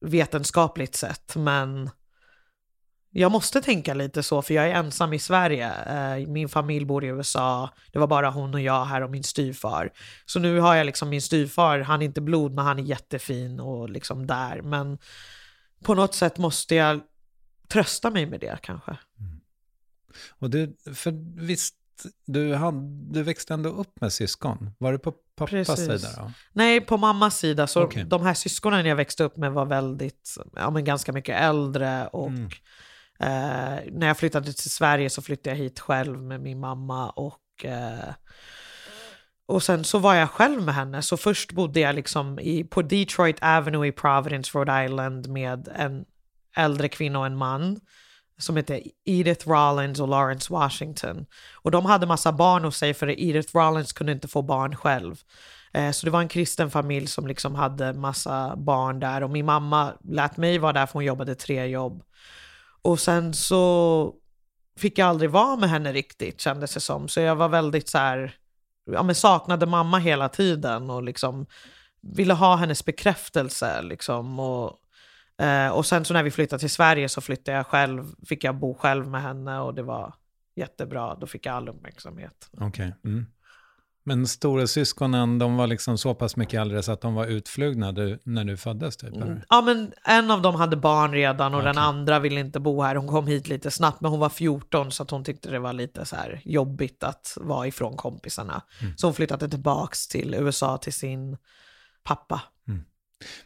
vetenskapligt 0.00 0.94
sätt, 0.94 1.36
men 1.36 1.90
jag 3.14 3.32
måste 3.32 3.62
tänka 3.62 3.94
lite 3.94 4.22
så, 4.22 4.42
för 4.42 4.54
jag 4.54 4.68
är 4.68 4.74
ensam 4.74 5.12
i 5.12 5.18
Sverige. 5.18 5.72
Eh, 5.72 6.28
Min 6.28 6.48
familj 6.48 6.84
bor 6.84 7.04
i 7.04 7.06
USA. 7.08 7.70
Det 7.92 7.98
var 7.98 8.06
bara 8.06 8.30
hon 8.30 8.54
och 8.54 8.60
jag 8.60 8.84
här 8.84 9.02
och 9.02 9.10
min 9.10 9.22
styvfar. 9.24 9.90
Så 10.26 10.38
nu 10.38 10.60
har 10.60 10.74
jag 10.74 10.86
liksom 10.86 11.08
min 11.08 11.22
styvfar, 11.22 11.78
han 11.80 12.02
är 12.02 12.06
inte 12.06 12.20
blod, 12.20 12.52
men 12.54 12.64
han 12.64 12.78
är 12.78 12.82
jättefin 12.82 13.60
och 13.60 13.90
liksom 13.90 14.26
där. 14.26 14.62
Men 14.62 14.98
på 15.84 15.94
något 15.94 16.14
sätt 16.14 16.38
måste 16.38 16.74
jag 16.74 17.00
trösta 17.68 18.10
mig 18.10 18.26
med 18.26 18.40
det 18.40 18.58
kanske. 18.62 18.96
Och 20.30 20.50
du, 20.50 20.76
för 20.94 21.40
visst, 21.40 21.74
du, 22.26 22.54
hade, 22.54 22.78
du 23.12 23.22
växte 23.22 23.54
ändå 23.54 23.70
upp 23.70 24.00
med 24.00 24.12
syskon. 24.12 24.70
Var 24.78 24.92
det 24.92 24.98
på 24.98 25.12
pappas 25.36 25.50
Precis. 25.50 25.76
sida 25.86 26.08
då? 26.22 26.32
Nej, 26.52 26.80
på 26.80 26.96
mammas 26.96 27.38
sida, 27.38 27.66
så 27.66 27.82
Okej. 27.82 28.04
de 28.04 28.22
här 28.22 28.34
syskonen 28.34 28.86
jag 28.86 28.96
växte 28.96 29.24
upp 29.24 29.36
med 29.36 29.52
var 29.52 29.64
väldigt, 29.66 30.36
ja 30.56 30.70
men 30.70 30.84
ganska 30.84 31.12
mycket 31.12 31.40
äldre 31.40 32.06
och 32.06 32.28
Mm 32.28 32.50
eh, 33.22 33.92
när 33.92 34.06
jag 34.06 34.18
flyttade 34.18 34.52
till 34.52 34.70
Sverige 34.70 35.10
så 35.10 35.22
flyttade 35.22 35.56
jag 35.56 35.62
hit 35.62 35.80
själv 35.80 36.22
med 36.22 36.40
min 36.40 36.60
mamma 36.60 37.10
och 37.10 37.64
eh, 37.64 38.14
och 39.46 39.62
sen 39.62 39.84
så 39.84 39.98
var 39.98 40.14
jag 40.14 40.30
själv 40.30 40.62
med 40.62 40.74
henne, 40.74 41.02
så 41.02 41.16
först 41.16 41.52
bodde 41.52 41.80
jag 41.80 41.94
liksom 41.94 42.38
i, 42.38 42.64
på 42.64 42.82
Detroit 42.82 43.36
Avenue 43.42 43.88
i 43.88 43.92
Providence, 43.92 44.58
Rhode 44.58 44.84
Island 44.84 45.28
med 45.28 45.68
en 45.76 46.04
äldre 46.56 46.88
kvinna 46.88 47.18
och 47.18 47.26
en 47.26 47.36
man 47.36 47.80
som 48.38 48.56
hette 48.56 48.82
Edith 49.04 49.48
Rollins 49.48 50.00
och 50.00 50.08
Lawrence 50.08 50.52
Washington. 50.52 51.26
Och 51.54 51.70
de 51.70 51.84
hade 51.86 52.06
massa 52.06 52.32
barn 52.32 52.64
hos 52.64 52.76
sig 52.76 52.94
för 52.94 53.20
Edith 53.20 53.56
Rollins 53.56 53.92
kunde 53.92 54.12
inte 54.12 54.28
få 54.28 54.42
barn 54.42 54.76
själv. 54.76 55.16
Eh, 55.72 55.90
Så 55.90 56.06
det 56.06 56.10
var 56.10 56.20
en 56.20 56.28
kristen 56.28 56.70
familj 56.70 57.06
som 57.06 57.26
liksom 57.26 57.54
hade 57.54 57.92
massa 57.92 58.56
barn 58.56 59.00
där 59.00 59.22
och 59.22 59.30
min 59.30 59.46
mamma 59.46 59.92
lät 60.04 60.36
mig 60.36 60.58
vara 60.58 60.72
där 60.72 60.86
för 60.86 60.92
hon 60.92 61.04
jobbade 61.04 61.34
tre 61.34 61.66
jobb. 61.66 62.02
Och 62.82 63.00
sen 63.00 63.34
så 63.34 64.14
fick 64.76 64.98
jag 64.98 65.08
aldrig 65.08 65.30
vara 65.30 65.56
med 65.56 65.70
henne 65.70 65.92
riktigt 65.92 66.40
kändes 66.40 66.74
det 66.74 66.80
som. 66.80 67.08
Så 67.08 67.20
jag 67.20 67.36
var 67.36 67.48
väldigt 67.48 67.88
så 67.88 67.98
här, 67.98 68.34
ja 68.84 69.02
men 69.02 69.14
saknade 69.14 69.66
mamma 69.66 69.98
hela 69.98 70.28
tiden 70.28 70.90
och 70.90 71.02
liksom 71.02 71.46
ville 72.00 72.34
ha 72.34 72.56
hennes 72.56 72.84
bekräftelse 72.84 73.82
liksom. 73.82 74.40
Och, 74.40 74.78
eh, 75.44 75.68
och 75.68 75.86
sen 75.86 76.04
så 76.04 76.14
när 76.14 76.22
vi 76.22 76.30
flyttade 76.30 76.60
till 76.60 76.70
Sverige 76.70 77.08
så 77.08 77.20
flyttade 77.20 77.56
jag 77.56 77.66
själv, 77.66 78.14
fick 78.28 78.44
jag 78.44 78.54
bo 78.54 78.74
själv 78.74 79.08
med 79.08 79.22
henne 79.22 79.60
och 79.60 79.74
det 79.74 79.82
var 79.82 80.14
jättebra. 80.56 81.14
Då 81.14 81.26
fick 81.26 81.46
jag 81.46 81.54
all 81.54 81.68
uppmärksamhet. 81.68 82.50
Okay. 82.60 82.92
Mm. 83.04 83.26
Men 84.04 84.26
stora 84.26 84.66
syskonen, 84.66 85.38
de 85.38 85.56
var 85.56 85.66
liksom 85.66 85.98
så 85.98 86.14
pass 86.14 86.36
mycket 86.36 86.60
äldre 86.60 86.82
så 86.82 86.92
att 86.92 87.00
de 87.00 87.14
var 87.14 87.26
utflugna 87.26 87.92
du, 87.92 88.18
när 88.24 88.44
du 88.44 88.56
föddes 88.56 88.96
typ? 88.96 89.12
Eller? 89.16 89.44
Ja 89.48 89.62
men 89.62 89.92
en 90.04 90.30
av 90.30 90.42
dem 90.42 90.54
hade 90.54 90.76
barn 90.76 91.12
redan 91.12 91.54
och 91.54 91.62
den 91.62 91.70
Okej. 91.70 91.82
andra 91.82 92.18
ville 92.18 92.40
inte 92.40 92.60
bo 92.60 92.82
här. 92.82 92.94
Hon 92.94 93.08
kom 93.08 93.26
hit 93.26 93.48
lite 93.48 93.70
snabbt 93.70 94.00
men 94.00 94.10
hon 94.10 94.20
var 94.20 94.28
14 94.28 94.92
så 94.92 95.02
att 95.02 95.10
hon 95.10 95.24
tyckte 95.24 95.50
det 95.50 95.58
var 95.58 95.72
lite 95.72 96.04
så 96.04 96.16
här 96.16 96.40
jobbigt 96.44 97.02
att 97.04 97.38
vara 97.40 97.66
ifrån 97.66 97.96
kompisarna. 97.96 98.62
Mm. 98.80 98.96
Så 98.96 99.06
hon 99.06 99.14
flyttade 99.14 99.48
tillbaks 99.48 100.08
till 100.08 100.34
USA 100.34 100.78
till 100.78 100.92
sin 100.92 101.36
pappa. 102.02 102.40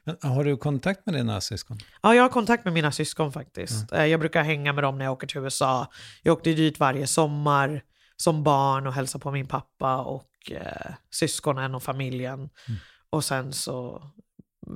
Men, 0.05 0.17
har 0.33 0.45
du 0.45 0.57
kontakt 0.57 1.07
med 1.07 1.15
dina 1.15 1.41
syskon? 1.41 1.79
Ja, 2.03 2.15
jag 2.15 2.23
har 2.23 2.29
kontakt 2.29 2.65
med 2.65 2.75
mina 2.75 2.93
syskon 2.93 3.33
faktiskt. 3.33 3.93
Eh, 3.93 4.05
Jag 4.07 4.21
brukar 4.21 4.43
hänga 4.43 4.73
med 4.73 4.85
dem 4.85 4.99
när 4.99 5.05
jag 5.05 5.13
åker 5.13 5.27
till 5.27 5.41
USA. 5.41 5.87
Jag 6.23 6.33
åkte 6.33 6.53
dit 6.53 6.81
varje 6.81 7.07
sommar 7.07 7.83
som 8.17 8.43
barn 8.45 8.87
och 8.87 8.93
hälsade 8.93 9.23
på 9.23 9.31
min 9.31 9.47
pappa 9.47 9.97
och 9.97 10.25
eh, 10.53 10.95
syskonen 11.11 11.75
och 11.75 11.83
familjen. 11.83 12.49
Och 13.11 13.25
sen 13.25 13.53
så 13.53 14.03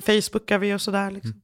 Facebookar 0.00 0.58
vi 0.58 0.74
och 0.74 0.80
sådär. 0.80 1.10
Liksom. 1.10 1.42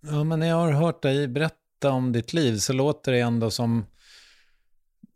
Ja, 0.00 0.24
men 0.24 0.40
när 0.40 0.46
jag 0.46 0.56
har 0.56 0.72
hört 0.72 1.02
dig 1.02 1.28
berätta 1.28 1.90
om 1.90 2.12
ditt 2.12 2.32
liv 2.32 2.56
så 2.56 2.72
låter 2.72 3.12
det 3.12 3.20
ändå 3.20 3.50
som 3.50 3.86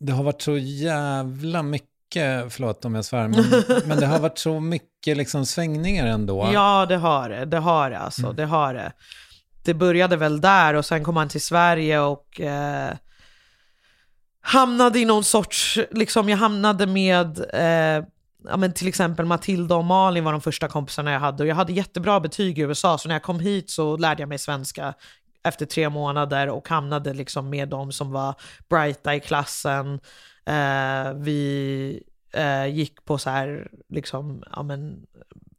det 0.00 0.12
har 0.12 0.25
varit 0.25 0.42
så 0.42 0.56
jävla 0.58 1.62
mycket, 1.62 2.52
förlåt 2.52 2.85
om 2.85 2.94
jag 2.94 3.04
svär, 3.04 3.28
men, 3.28 3.44
men 3.88 4.00
det 4.00 4.06
har 4.06 4.18
varit 4.18 4.38
så 4.38 4.61
mycket 4.61 5.16
liksom 5.16 5.47
svängningar 5.47 6.06
ändå. 6.06 6.50
Ja, 6.52 6.87
det 6.87 6.97
har 6.97 7.28
det. 7.28 7.44
Det 7.44 7.58
har 7.58 7.90
det 7.90 7.99
alltså. 7.99 8.32
Det 8.32 8.44
har 8.44 8.75
det. 8.75 8.92
Det 9.64 9.75
började 9.75 10.16
väl 10.16 10.40
där 10.40 10.75
och 10.75 10.87
sen 10.87 11.04
kom 11.04 11.16
han 11.16 11.28
till 11.28 11.40
Sverige 11.40 12.00
och 12.00 12.40
eh, 12.40 12.94
hamnade 14.40 14.99
i 14.99 15.04
någon 15.04 15.25
sorts, 15.25 15.78
liksom 15.90 16.28
jag 16.28 16.38
hamnade 16.38 16.87
med 16.87 17.38
eh, 17.54 18.04
ja, 18.45 18.57
men 18.57 18.73
till 18.73 18.88
exempel 18.88 19.26
Matilda 19.26 19.76
och 19.76 19.85
Malin 19.85 20.25
var 20.25 20.33
de 20.33 20.40
första 20.40 20.68
kompisarna 20.68 21.12
jag 21.12 21.21
hade 21.21 21.42
och 21.42 21.49
jag 21.49 21.54
hade 21.54 21.73
jättebra 21.73 22.21
betyg 22.21 22.59
i 22.59 22.62
USA 22.62 22.99
så 22.99 23.09
när 23.09 23.14
jag 23.14 23.23
kom 23.23 23.40
hit 23.40 23.71
så 23.71 23.97
lärde 23.97 24.23
jag 24.23 24.28
mig 24.28 24.38
svenska 24.38 24.95
efter 25.45 25.66
tre 25.66 25.88
månader 25.88 26.49
och 26.49 26.68
hamnade 26.68 27.14
liksom 27.14 27.50
med 27.50 27.68
de 27.68 27.92
som 27.92 28.12
var 28.12 28.35
brighta 28.71 29.14
i 29.14 29.21
klassen. 29.21 30.00
Eh, 30.47 31.12
vi 31.16 32.02
eh, 32.33 32.66
gick 32.66 33.04
på 33.04 33.18
så 33.18 33.30
här, 33.30 33.71
liksom, 33.88 34.42
ja, 34.52 34.62
men, 34.62 34.97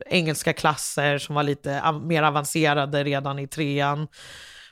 engelska 0.06 0.54
klasser 0.54 1.18
som 1.18 1.36
var 1.36 1.44
lite 1.44 1.82
av- 1.82 2.06
mer 2.06 2.24
avancerade 2.24 3.04
redan 3.04 3.40
i 3.40 3.48
trean. 3.48 4.08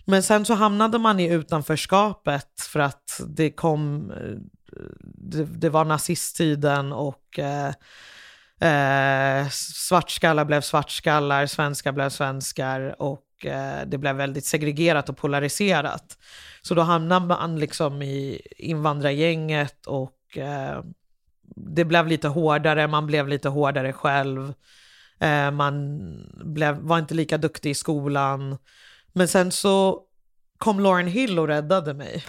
Men 0.06 0.24
sen 0.24 0.46
så 0.46 0.54
hamnade 0.54 0.98
man 1.00 1.20
i 1.20 1.28
utanförskapet 1.34 2.62
för 2.70 2.80
att 2.80 3.22
det 3.28 3.52
kom, 3.52 4.12
eh, 4.12 4.38
det, 5.02 5.44
det 5.44 5.70
var 5.70 5.86
nazisttiden 5.86 6.92
och 6.92 7.40
eh, 7.40 7.74
eh, 8.62 9.50
svartskallar 9.50 10.46
blev 10.46 10.62
svartskallar, 10.62 11.46
svenskar 11.46 11.92
blev 11.92 12.10
svenskar 12.10 13.02
och 13.02 13.46
eh, 13.46 13.88
det 13.88 13.98
blev 13.98 14.16
väldigt 14.16 14.46
segregerat 14.46 15.10
och 15.10 15.18
polariserat. 15.18 16.18
Så 16.62 16.74
då 16.74 16.82
hamnade 16.82 17.26
man 17.26 17.60
liksom 17.60 18.02
i 18.02 18.42
invandrargänget 18.58 19.86
och 19.86 20.38
eh, 20.38 20.84
det 21.56 21.86
blev 21.86 22.08
lite 22.08 22.28
hårdare, 22.28 22.88
man 22.88 23.08
blev 23.08 23.28
lite 23.28 23.50
hårdare 23.50 23.94
själv. 23.94 24.54
Eh, 25.20 25.52
man 25.52 26.00
blev, 26.46 26.76
var 26.76 27.00
inte 27.00 27.14
lika 27.14 27.38
duktig 27.38 27.70
i 27.70 27.74
skolan. 27.74 28.58
Men 29.14 29.28
sen 29.28 29.52
så 29.52 30.02
kom 30.58 30.80
Lauren 30.80 31.08
Hill 31.08 31.40
och 31.40 31.48
räddade 31.48 31.94
mig. 31.94 32.24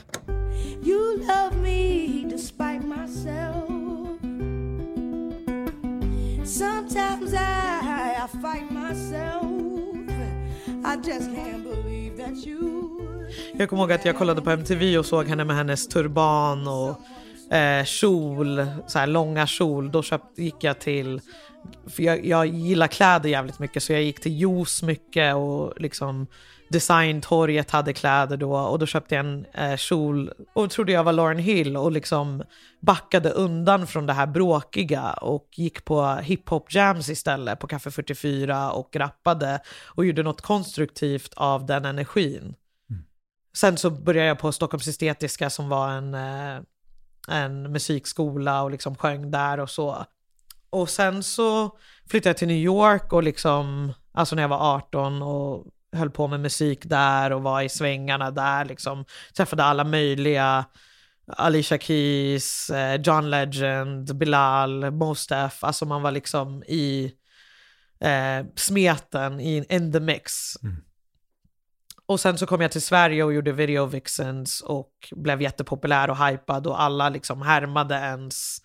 Sometimes 6.98 7.34
I, 7.34 8.24
I 8.24 8.26
fight 8.42 8.70
myself. 8.70 9.44
I 10.84 10.96
just 10.96 11.30
can't 11.30 11.62
believe 11.62 12.16
that 12.16 12.46
you. 12.46 12.90
Jag 13.54 13.68
kommer 13.68 13.82
ihåg 13.82 13.92
att 13.92 14.04
jag 14.04 14.16
kollade 14.16 14.42
på 14.42 14.50
MTV 14.50 14.98
och 14.98 15.06
såg 15.06 15.26
henne 15.26 15.44
med 15.44 15.56
hennes 15.56 15.88
turban 15.88 16.68
och 16.68 17.54
eh, 17.56 17.84
kjol, 17.84 18.66
så 18.87 18.98
här 18.98 19.06
långa 19.06 19.46
kjol. 19.46 19.90
Då 19.90 20.02
köpt, 20.02 20.38
gick 20.38 20.64
jag 20.64 20.78
till, 20.78 21.20
för 21.87 22.02
jag, 22.02 22.26
jag 22.26 22.46
gillar 22.46 22.87
kläder 22.87 23.28
jävligt 23.28 23.59
mycket 23.59 23.83
så 23.83 23.92
jag 23.92 24.02
gick 24.02 24.20
till 24.20 24.40
Juice 24.40 24.83
mycket 24.83 25.35
och 25.35 25.81
liksom 25.81 26.26
Designtorget 26.70 27.70
hade 27.70 27.92
kläder 27.92 28.37
då 28.37 28.57
och 28.57 28.78
då 28.78 28.87
köpte 28.87 29.14
jag 29.14 29.26
en 29.26 29.46
eh, 29.54 29.76
kjol 29.76 30.33
och 30.52 30.70
trodde 30.70 30.92
jag 30.92 31.04
var 31.04 31.12
Lauren 31.12 31.38
Hill 31.38 31.76
och 31.76 31.92
liksom 31.92 32.42
backade 32.81 33.31
undan 33.31 33.87
från 33.87 34.07
det 34.07 34.12
här 34.12 34.26
bråkiga 34.26 35.12
och 35.12 35.48
gick 35.52 35.85
på 35.85 36.14
hiphop 36.14 36.74
jams 36.74 37.09
istället 37.09 37.59
på 37.59 37.66
Café 37.66 37.90
44 37.90 38.70
och 38.70 38.96
rappade 38.96 39.61
och 39.87 40.07
gjorde 40.07 40.22
något 40.22 40.40
konstruktivt 40.40 41.35
av 41.37 41.66
den 41.66 41.85
energin. 41.85 42.54
Sen 43.57 43.76
så 43.76 43.90
började 43.90 44.28
jag 44.28 44.38
på 44.38 44.52
Stockholms 44.52 44.88
Estetiska 44.88 45.50
som 45.50 45.68
var 45.68 45.90
en, 45.90 46.14
eh, 46.14 46.61
en 47.28 47.72
musikskola 47.72 48.62
och 48.62 48.70
liksom 48.70 48.96
sjöng 48.96 49.31
där 49.31 49.61
och 49.61 49.70
så. 49.70 50.04
Och 50.70 50.90
sen 50.90 51.22
så 51.22 51.78
flyttade 52.11 52.28
jag 52.31 52.37
till 52.37 52.48
New 52.48 52.57
York 52.57 53.12
och 53.12 53.22
liksom, 53.22 53.92
alltså 54.12 54.35
när 54.35 54.42
jag 54.42 54.48
var 54.48 54.74
18 54.76 55.22
och 55.22 55.66
höll 55.92 56.11
på 56.11 56.28
med 56.28 56.40
musik 56.40 56.85
där 56.85 57.33
och 57.33 57.42
var 57.42 57.62
i 57.62 57.68
svängarna 57.68 58.31
där 58.31 58.64
liksom. 58.64 59.04
Träffade 59.37 59.64
alla 59.64 59.85
möjliga, 59.85 60.64
Alicia 61.26 61.78
Keys, 61.78 62.70
eh, 62.70 63.00
John 63.00 63.31
Legend, 63.31 64.16
Bilal, 64.16 64.90
Mos 64.90 65.26
Def, 65.26 65.64
alltså 65.64 65.85
man 65.85 66.02
var 66.02 66.11
liksom 66.11 66.62
i 66.62 67.12
eh, 68.00 68.46
smeten, 68.57 69.40
i, 69.40 69.64
in 69.68 69.92
the 69.92 70.00
mix. 70.00 70.33
Och 72.07 72.20
sen 72.20 72.38
så 72.38 72.46
kom 72.46 72.61
jag 72.61 72.72
till 72.72 72.83
Sverige 72.83 73.24
och 73.24 73.33
gjorde 73.33 73.52
Video 73.52 73.87
Vixens 73.87 74.61
och 74.61 74.92
blev 75.16 75.42
jättepopulär 75.42 76.11
och 76.11 76.26
hypad 76.26 76.66
och 76.66 76.83
alla 76.83 77.09
liksom 77.09 77.42
härmade 77.42 77.94
ens 77.94 78.59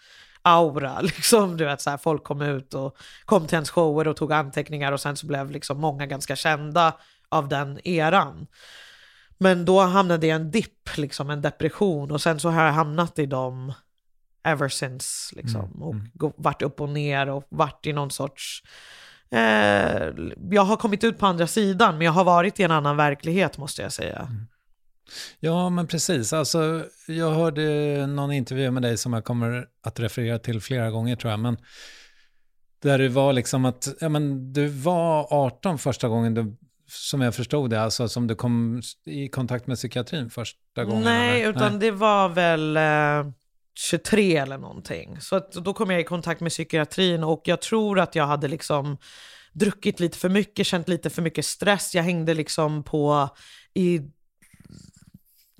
aura. 0.43 1.01
Liksom, 1.01 1.57
du 1.57 1.65
vet, 1.65 1.81
så 1.81 1.89
här, 1.89 1.97
folk 1.97 2.23
kom 2.23 2.41
ut 2.41 2.73
och 2.73 2.97
kom 3.25 3.47
till 3.47 3.55
ens 3.55 3.69
shower 3.69 4.07
och 4.07 4.15
tog 4.15 4.33
anteckningar 4.33 4.91
och 4.91 5.01
sen 5.01 5.15
så 5.15 5.27
blev 5.27 5.51
liksom 5.51 5.81
många 5.81 6.05
ganska 6.05 6.35
kända 6.35 6.93
av 7.29 7.47
den 7.49 7.87
eran. 7.87 8.47
Men 9.37 9.65
då 9.65 9.81
hamnade 9.81 10.27
jag 10.27 10.39
i 10.39 10.41
en 10.41 10.51
dipp, 10.51 10.97
liksom 10.97 11.29
en 11.29 11.41
depression 11.41 12.11
och 12.11 12.21
sen 12.21 12.39
så 12.39 12.49
har 12.49 12.65
jag 12.65 12.73
hamnat 12.73 13.19
i 13.19 13.25
dem 13.25 13.73
ever 14.43 14.69
since. 14.69 15.35
Liksom, 15.35 15.83
och 15.83 15.95
gå- 16.13 16.33
varit 16.37 16.61
upp 16.61 16.81
och 16.81 16.89
ner 16.89 17.29
och 17.29 17.43
varit 17.49 17.87
i 17.87 17.93
någon 17.93 18.11
sorts 18.11 18.63
Eh, 19.31 20.09
jag 20.51 20.61
har 20.61 20.75
kommit 20.77 21.03
ut 21.03 21.17
på 21.19 21.25
andra 21.25 21.47
sidan, 21.47 21.97
men 21.97 22.05
jag 22.05 22.11
har 22.11 22.23
varit 22.23 22.59
i 22.59 22.63
en 22.63 22.71
annan 22.71 22.97
verklighet 22.97 23.57
måste 23.57 23.81
jag 23.81 23.91
säga. 23.91 24.27
Ja, 25.39 25.69
men 25.69 25.87
precis. 25.87 26.33
Alltså, 26.33 26.85
jag 27.07 27.31
hörde 27.31 28.07
någon 28.07 28.31
intervju 28.31 28.71
med 28.71 28.83
dig 28.83 28.97
som 28.97 29.13
jag 29.13 29.23
kommer 29.23 29.67
att 29.83 29.99
referera 29.99 30.39
till 30.39 30.61
flera 30.61 30.91
gånger 30.91 31.15
tror 31.15 31.31
jag. 31.31 31.39
Men 31.39 31.57
där 32.81 32.97
det 32.97 33.09
var 33.09 33.33
liksom 33.33 33.65
att 33.65 33.87
ja, 33.99 34.09
men 34.09 34.53
du 34.53 34.67
var 34.67 35.27
18 35.33 35.77
första 35.77 36.07
gången 36.07 36.33
du, 36.33 36.55
som 36.87 37.21
jag 37.21 37.35
förstod 37.35 37.69
det, 37.69 37.81
alltså 37.81 38.09
som 38.09 38.27
du 38.27 38.35
kom 38.35 38.81
i 39.05 39.27
kontakt 39.27 39.67
med 39.67 39.77
psykiatrin 39.77 40.29
första 40.29 40.85
gången. 40.85 41.03
Nej, 41.03 41.41
eller? 41.41 41.49
utan 41.49 41.79
det 41.79 41.91
var 41.91 42.29
väl 42.29 42.77
eh, 42.77 43.33
23 43.75 44.37
eller 44.37 44.57
någonting. 44.57 45.21
Så 45.21 45.35
att, 45.35 45.51
då 45.51 45.73
kom 45.73 45.89
jag 45.89 46.01
i 46.01 46.03
kontakt 46.03 46.41
med 46.41 46.51
psykiatrin 46.51 47.23
och 47.23 47.41
jag 47.45 47.61
tror 47.61 47.99
att 47.99 48.15
jag 48.15 48.27
hade 48.27 48.47
liksom 48.47 48.97
druckit 49.53 49.99
lite 49.99 50.17
för 50.17 50.29
mycket, 50.29 50.67
känt 50.67 50.87
lite 50.87 51.09
för 51.09 51.21
mycket 51.21 51.45
stress. 51.45 51.95
Jag 51.95 52.03
hängde 52.03 52.33
liksom 52.33 52.83
på 52.83 53.29
i 53.73 54.01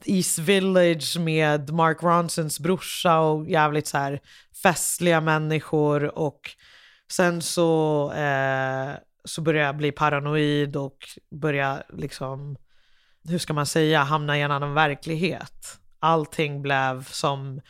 East 0.06 0.40
Village 0.40 1.20
med 1.20 1.74
Mark 1.74 2.04
Ronsons 2.04 2.60
brorsa 2.60 3.20
och 3.20 3.50
jävligt 3.50 3.88
så 3.88 3.98
här 3.98 4.20
festliga 4.64 5.22
människor 5.22 6.18
och 6.18 6.42
sen 7.12 7.42
så, 7.42 8.12
eh, 8.12 8.92
så 9.26 9.42
började 9.42 9.66
jag 9.66 9.78
bli 9.78 9.92
paranoid 9.92 10.76
och 10.76 10.98
börja 11.32 11.84
liksom, 11.90 12.58
hur 13.24 13.38
ska 13.38 13.54
man 13.54 13.66
säga, 13.66 14.04
hamna 14.04 14.38
i 14.38 14.42
en 14.42 14.52
annan 14.52 14.74
verklighet. 14.74 15.80
Allting 16.00 16.62
blev 16.62 17.04
som, 17.04 17.62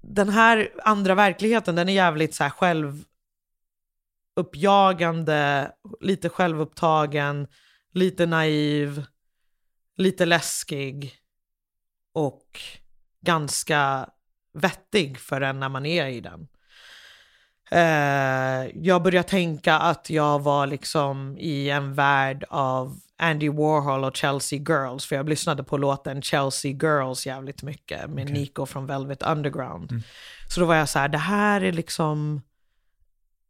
den 0.00 0.28
här 0.28 0.70
andra 0.82 1.14
verkligheten 1.14 1.74
den 1.74 1.88
är 1.88 1.92
jävligt 1.92 2.34
så 2.34 2.44
här 2.44 2.50
självuppjagande, 4.36 5.72
lite 6.00 6.28
självupptagen, 6.28 7.46
lite 7.92 8.26
naiv, 8.26 9.06
lite 9.96 10.26
läskig. 10.26 11.14
och 12.12 12.60
ganska 13.20 14.08
vettig 14.52 15.18
för 15.18 15.40
en 15.40 15.60
när 15.60 15.68
man 15.68 15.86
är 15.86 16.06
i 16.06 16.20
den. 16.20 16.48
Eh, 17.70 18.70
jag 18.74 19.02
började 19.02 19.28
tänka 19.28 19.74
att 19.74 20.10
jag 20.10 20.42
var 20.42 20.66
liksom 20.66 21.38
i 21.38 21.70
en 21.70 21.94
värld 21.94 22.44
av 22.48 23.00
Andy 23.18 23.48
Warhol 23.48 24.04
och 24.04 24.16
Chelsea 24.16 24.58
Girls, 24.58 25.06
för 25.06 25.16
jag 25.16 25.28
lyssnade 25.28 25.64
på 25.64 25.76
låten 25.76 26.22
Chelsea 26.22 26.72
Girls 26.72 27.26
jävligt 27.26 27.62
mycket 27.62 28.10
med 28.10 28.24
Okej. 28.24 28.38
Nico 28.38 28.66
från 28.66 28.86
Velvet 28.86 29.22
Underground. 29.22 29.90
Mm. 29.90 30.02
Så 30.48 30.60
då 30.60 30.66
var 30.66 30.74
jag 30.74 30.88
så 30.88 30.98
här, 30.98 31.08
det 31.08 31.18
här 31.18 31.60
är 31.60 31.72
liksom, 31.72 32.42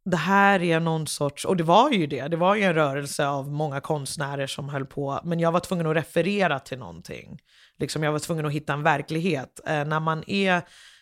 det 0.09 0.17
här 0.17 0.61
är 0.61 0.79
någon 0.79 1.07
sorts, 1.07 1.45
och 1.45 1.57
det 1.57 1.63
var 1.63 1.91
ju 1.91 2.07
det, 2.07 2.27
det 2.27 2.37
var 2.37 2.55
ju 2.55 2.63
en 2.63 2.73
rörelse 2.73 3.27
av 3.27 3.51
många 3.51 3.81
konstnärer 3.81 4.47
som 4.47 4.69
höll 4.69 4.85
på, 4.85 5.21
men 5.23 5.39
jag 5.39 5.51
var 5.51 5.59
tvungen 5.59 5.87
att 5.87 5.95
referera 5.95 6.59
till 6.59 6.79
någonting. 6.79 7.39
Liksom 7.79 8.03
jag 8.03 8.11
var 8.11 8.19
tvungen 8.19 8.45
att 8.45 8.51
hitta 8.51 8.73
en 8.73 8.83
verklighet. 8.83 9.59
Eh, 9.67 9.85
när 9.85 9.99
man 9.99 10.23
är 10.27 10.61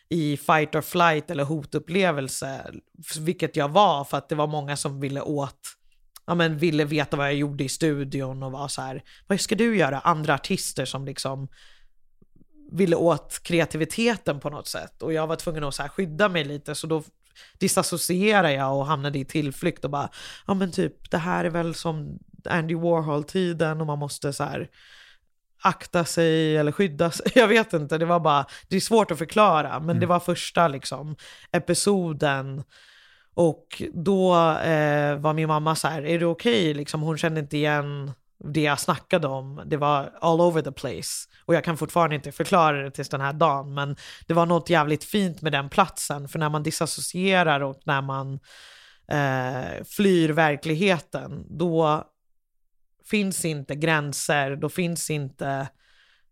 i 0.09 0.37
fight 0.37 0.75
or 0.75 0.81
flight 0.81 1.31
eller 1.31 1.43
hotupplevelse, 1.43 2.71
vilket 3.19 3.55
jag 3.55 3.69
var 3.69 4.03
för 4.03 4.17
att 4.17 4.29
det 4.29 4.35
var 4.35 4.47
många 4.47 4.77
som 4.77 4.99
ville 4.99 5.21
åt, 5.21 5.59
ja 6.25 6.35
men 6.35 6.57
ville 6.57 6.85
veta 6.85 7.17
vad 7.17 7.27
jag 7.27 7.35
gjorde 7.35 7.63
i 7.63 7.69
studion 7.69 8.43
och 8.43 8.51
var 8.51 8.67
så 8.67 8.81
här, 8.81 9.03
vad 9.27 9.41
ska 9.41 9.55
du 9.55 9.77
göra? 9.77 9.99
Andra 9.99 10.33
artister 10.33 10.85
som 10.85 11.05
liksom 11.05 11.47
ville 12.71 12.95
åt 12.95 13.39
kreativiteten 13.43 14.39
på 14.39 14.49
något 14.49 14.67
sätt 14.67 15.01
och 15.01 15.13
jag 15.13 15.27
var 15.27 15.35
tvungen 15.35 15.63
att 15.63 15.75
så 15.75 15.81
här 15.81 15.89
skydda 15.89 16.29
mig 16.29 16.43
lite 16.43 16.75
så 16.75 16.87
då 16.87 17.03
disassocierade 17.57 18.53
jag 18.53 18.77
och 18.77 18.85
hamnade 18.85 19.19
i 19.19 19.25
tillflykt 19.25 19.85
och 19.85 19.91
bara, 19.91 20.09
ja 20.47 20.53
men 20.53 20.71
typ 20.71 21.11
det 21.11 21.17
här 21.17 21.45
är 21.45 21.49
väl 21.49 21.73
som 21.73 22.19
Andy 22.49 22.75
Warhol-tiden 22.75 23.81
och 23.81 23.87
man 23.87 23.99
måste 23.99 24.33
så 24.33 24.43
här 24.43 24.69
akta 25.61 26.05
sig 26.05 26.57
eller 26.57 26.71
skydda 26.71 27.11
sig. 27.11 27.31
Jag 27.35 27.47
vet 27.47 27.73
inte, 27.73 27.97
det 27.97 28.05
var 28.05 28.19
bara, 28.19 28.45
det 28.67 28.75
är 28.75 28.79
svårt 28.79 29.11
att 29.11 29.17
förklara, 29.17 29.79
men 29.79 29.99
det 29.99 30.05
var 30.05 30.19
första 30.19 30.67
liksom 30.67 31.15
episoden. 31.51 32.63
Och 33.33 33.81
då 33.93 34.35
eh, 34.51 35.15
var 35.15 35.33
min 35.33 35.47
mamma 35.47 35.75
så 35.75 35.87
här, 35.87 36.05
är 36.05 36.19
det 36.19 36.25
okej? 36.25 36.73
Liksom, 36.73 37.01
hon 37.01 37.17
kände 37.17 37.39
inte 37.39 37.57
igen 37.57 38.11
det 38.43 38.61
jag 38.61 38.79
snackade 38.79 39.27
om. 39.27 39.63
Det 39.65 39.77
var 39.77 40.11
all 40.21 40.41
over 40.41 40.61
the 40.61 40.71
place. 40.71 41.29
Och 41.45 41.55
jag 41.55 41.63
kan 41.63 41.77
fortfarande 41.77 42.15
inte 42.15 42.31
förklara 42.31 42.83
det 42.83 42.91
tills 42.91 43.09
den 43.09 43.21
här 43.21 43.33
dagen, 43.33 43.73
men 43.73 43.95
det 44.27 44.33
var 44.33 44.45
något 44.45 44.69
jävligt 44.69 45.03
fint 45.03 45.41
med 45.41 45.51
den 45.51 45.69
platsen. 45.69 46.27
För 46.27 46.39
när 46.39 46.49
man 46.49 46.63
disassocierar 46.63 47.61
och 47.61 47.81
när 47.83 48.01
man 48.01 48.39
eh, 49.07 49.83
flyr 49.83 50.29
verkligheten, 50.29 51.57
då 51.57 52.03
finns 53.05 53.45
inte 53.45 53.75
gränser, 53.75 54.55
då 54.55 54.69
finns 54.69 55.09
inte 55.09 55.67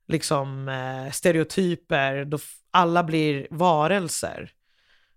liksom 0.07 0.69
eh, 0.69 1.11
stereotyper, 1.11 2.25
då 2.25 2.37
alla 2.71 3.03
blir 3.03 3.47
varelser. 3.49 4.51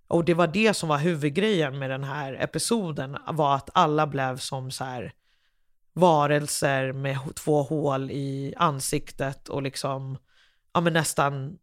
Och 0.08 0.24
det 0.24 0.34
var 0.34 0.46
det 0.46 0.74
som 0.74 0.88
var 0.88 0.98
huvudgrejen 0.98 1.78
med 1.78 1.90
den 1.90 2.04
här 2.04 2.34
episoden, 2.34 3.16
var 3.28 3.54
att 3.54 3.70
alla 3.74 4.06
blev 4.06 4.36
som 4.36 4.70
så 4.70 4.84
här 4.84 5.12
varelser 5.96 6.92
med 6.92 7.18
två 7.34 7.62
hål 7.62 8.10
i 8.10 8.54
ansiktet 8.56 9.48
och 9.48 9.62
liksom, 9.62 10.18
ja 10.74 10.80
men 10.80 10.92
nästan 10.92 11.58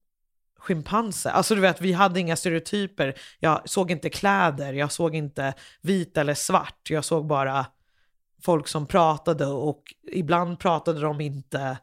schimpanser. 0.57 1.29
Alltså 1.29 1.55
du 1.55 1.61
vet, 1.61 1.81
vi 1.81 1.93
hade 1.93 2.19
inga 2.19 2.35
stereotyper. 2.35 3.13
Jag 3.39 3.69
såg 3.69 3.91
inte 3.91 4.09
kläder, 4.09 4.73
jag 4.73 4.91
såg 4.91 5.15
inte 5.15 5.53
vit 5.81 6.17
eller 6.17 6.33
svart. 6.33 6.89
Jag 6.89 7.05
såg 7.05 7.25
bara 7.25 7.65
folk 8.41 8.67
som 8.67 8.87
pratade 8.87 9.45
och 9.45 9.83
ibland 10.11 10.59
pratade 10.59 11.01
de 11.01 11.21
inte 11.21 11.77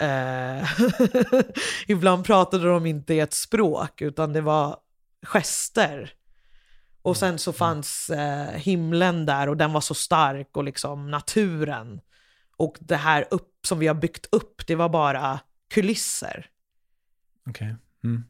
eh, 0.00 0.68
ibland 1.88 2.24
pratade 2.24 2.68
de 2.68 2.86
inte 2.86 3.14
i 3.14 3.20
ett 3.20 3.34
språk 3.34 4.02
utan 4.02 4.32
det 4.32 4.40
var 4.40 4.76
gester. 5.22 6.12
Och 7.08 7.16
sen 7.16 7.38
så 7.38 7.52
fanns 7.52 8.10
eh, 8.10 8.50
himlen 8.50 9.26
där 9.26 9.48
och 9.48 9.56
den 9.56 9.72
var 9.72 9.80
så 9.80 9.94
stark 9.94 10.56
och 10.56 10.64
liksom 10.64 11.10
naturen. 11.10 12.00
Och 12.56 12.76
det 12.80 12.96
här 12.96 13.26
upp 13.30 13.66
som 13.66 13.78
vi 13.78 13.86
har 13.86 13.94
byggt 13.94 14.26
upp, 14.32 14.66
det 14.66 14.74
var 14.74 14.88
bara 14.88 15.40
kulisser. 15.70 16.46
Okej. 17.48 17.76
Mm. 18.04 18.24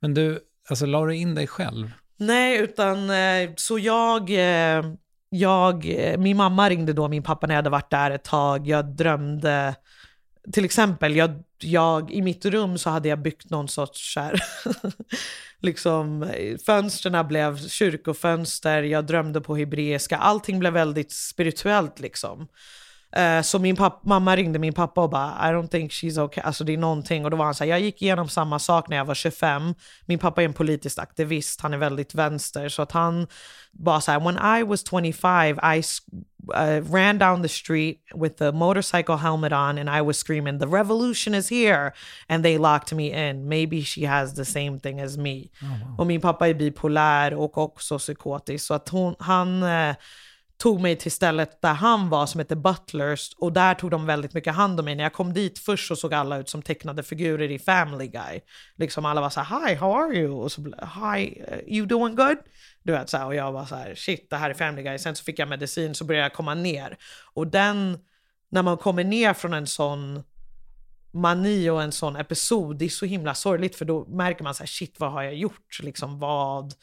Men 0.00 0.14
du, 0.14 0.40
alltså 0.68 0.86
la 0.86 1.06
du 1.06 1.16
in 1.16 1.34
dig 1.34 1.46
själv? 1.46 1.90
Nej, 2.16 2.58
utan 2.58 3.10
eh, 3.10 3.50
så 3.56 3.78
jag, 3.78 4.30
eh, 4.30 4.84
jag, 5.28 5.86
eh, 5.86 6.18
min 6.18 6.36
mamma 6.36 6.70
ringde 6.70 6.92
då 6.92 7.08
min 7.08 7.22
pappa 7.22 7.46
när 7.46 7.54
jag 7.54 7.58
hade 7.58 7.70
varit 7.70 7.90
där 7.90 8.10
ett 8.10 8.24
tag. 8.24 8.66
Jag 8.66 8.96
drömde, 8.96 9.74
till 10.52 10.64
exempel, 10.64 11.16
jag, 11.16 11.42
jag, 11.58 12.10
i 12.10 12.22
mitt 12.22 12.44
rum 12.44 12.78
så 12.78 12.90
hade 12.90 13.08
jag 13.08 13.18
byggt 13.18 13.50
någon 13.50 13.68
sorts 13.68 14.14
så 14.14 14.20
här, 14.20 14.42
liksom, 15.60 16.30
fönstren 16.66 17.28
blev 17.28 17.68
kyrkofönster, 17.68 18.82
jag 18.82 19.06
drömde 19.06 19.40
på 19.40 19.56
hebreiska, 19.56 20.16
allting 20.16 20.58
blev 20.58 20.72
väldigt 20.72 21.12
spirituellt 21.12 22.00
liksom. 22.00 22.48
Eh, 23.16 23.42
Så 23.42 23.58
min 23.58 23.76
papp- 23.76 24.00
mamma 24.04 24.36
ringde 24.36 24.58
min 24.58 24.72
pappa 24.72 25.00
och 25.02 25.10
bara 25.10 25.50
I 25.50 25.52
don't 25.52 25.68
think 25.68 25.90
she's 25.90 26.20
okay. 26.22 26.42
Alltså 26.44 26.64
det 26.64 26.72
är 26.72 26.78
någonting. 26.78 27.24
Och 27.24 27.30
då 27.30 27.36
var 27.36 27.44
han 27.44 27.54
så 27.54 27.64
här, 27.64 27.70
jag 27.70 27.80
gick 27.80 28.02
igenom 28.02 28.28
samma 28.28 28.58
sak 28.58 28.88
när 28.88 28.96
jag 28.96 29.04
var 29.04 29.14
25. 29.14 29.74
Min 30.06 30.18
pappa 30.18 30.40
är 30.42 30.44
en 30.44 30.52
politisk 30.52 30.98
aktivist, 30.98 31.60
han 31.60 31.74
är 31.74 31.78
väldigt 31.78 32.14
vänster. 32.14 32.68
Så 32.68 32.82
att 32.82 32.92
han 32.92 33.26
bara 33.72 34.00
så 34.00 34.12
här, 34.12 34.20
when 34.20 34.60
I 34.60 34.62
was 34.62 34.84
25 34.90 35.58
I 35.76 35.82
uh, 36.54 36.92
ran 36.92 37.18
down 37.18 37.42
the 37.42 37.48
street 37.48 37.96
with 38.14 38.34
the 38.38 38.52
motorcycle 38.52 39.16
helmet 39.16 39.52
on 39.52 39.78
and 39.78 39.88
I 39.98 40.00
was 40.02 40.16
screaming 40.18 40.58
the 40.60 40.66
revolution 40.66 41.34
is 41.34 41.50
here. 41.50 41.92
And 42.28 42.44
they 42.44 42.58
locked 42.58 42.92
me 42.96 43.28
in. 43.30 43.48
Maybe 43.48 43.82
she 43.82 44.06
has 44.06 44.34
the 44.34 44.44
same 44.44 44.78
thing 44.80 45.00
as 45.00 45.16
me. 45.16 45.44
Och 45.98 46.06
min 46.06 46.20
pappa 46.20 46.48
är 46.48 46.54
bipolär 46.54 47.34
och 47.34 47.58
också 47.58 47.98
psykotisk. 47.98 48.66
Så 48.66 48.74
att 48.74 48.88
hon, 48.88 49.14
han 49.18 49.62
eh, 49.62 49.94
tog 50.64 50.80
mig 50.80 50.96
till 50.96 51.12
stället 51.12 51.62
där 51.62 51.74
han 51.74 52.08
var 52.08 52.26
som 52.26 52.38
heter 52.38 52.56
Butlers 52.56 53.34
och 53.38 53.52
där 53.52 53.74
tog 53.74 53.90
de 53.90 54.06
väldigt 54.06 54.34
mycket 54.34 54.54
hand 54.54 54.80
om 54.80 54.84
mig. 54.84 54.94
När 54.94 55.04
jag 55.04 55.12
kom 55.12 55.32
dit 55.32 55.58
först 55.58 55.88
så 55.88 55.96
såg 55.96 56.14
alla 56.14 56.38
ut 56.38 56.48
som 56.48 56.62
tecknade 56.62 57.02
figurer 57.02 57.50
i 57.50 57.58
Family 57.58 58.06
Guy. 58.06 58.40
Liksom 58.76 59.04
alla 59.04 59.20
var 59.20 59.30
så 59.30 59.40
här, 59.40 59.68
hi, 59.68 59.74
how 59.74 59.92
are 59.92 60.14
you? 60.16 60.32
Och 60.32 60.52
så, 60.52 60.62
hi, 60.62 61.42
eh, 61.48 61.58
you 61.66 61.86
doing 61.86 62.14
good? 62.14 62.36
Du 62.82 62.92
vet 62.92 63.10
så 63.10 63.16
här, 63.16 63.26
och 63.26 63.34
jag 63.34 63.52
var 63.52 63.64
så 63.64 63.74
här, 63.74 63.94
shit, 63.94 64.30
det 64.30 64.36
här 64.36 64.50
är 64.50 64.54
Family 64.54 64.82
Guy. 64.82 64.98
Sen 64.98 65.16
så 65.16 65.24
fick 65.24 65.38
jag 65.38 65.48
medicin 65.48 65.94
så 65.94 66.04
började 66.04 66.24
jag 66.24 66.32
komma 66.32 66.54
ner. 66.54 66.96
Och 67.34 67.46
den, 67.46 67.98
när 68.50 68.62
man 68.62 68.76
kommer 68.76 69.04
ner 69.04 69.34
från 69.34 69.52
en 69.54 69.66
sån 69.66 70.22
mani 71.12 71.70
och 71.70 71.82
en 71.82 71.92
sån 71.92 72.16
episod, 72.16 72.78
det 72.78 72.84
är 72.84 72.88
så 72.88 73.06
himla 73.06 73.34
sorgligt 73.34 73.76
för 73.76 73.84
då 73.84 74.06
märker 74.06 74.44
man 74.44 74.54
så 74.54 74.62
här, 74.62 74.68
shit, 74.68 75.00
vad 75.00 75.12
har 75.12 75.22
jag 75.22 75.34
gjort? 75.34 75.78
Liksom 75.82 76.18
vad 76.18 76.74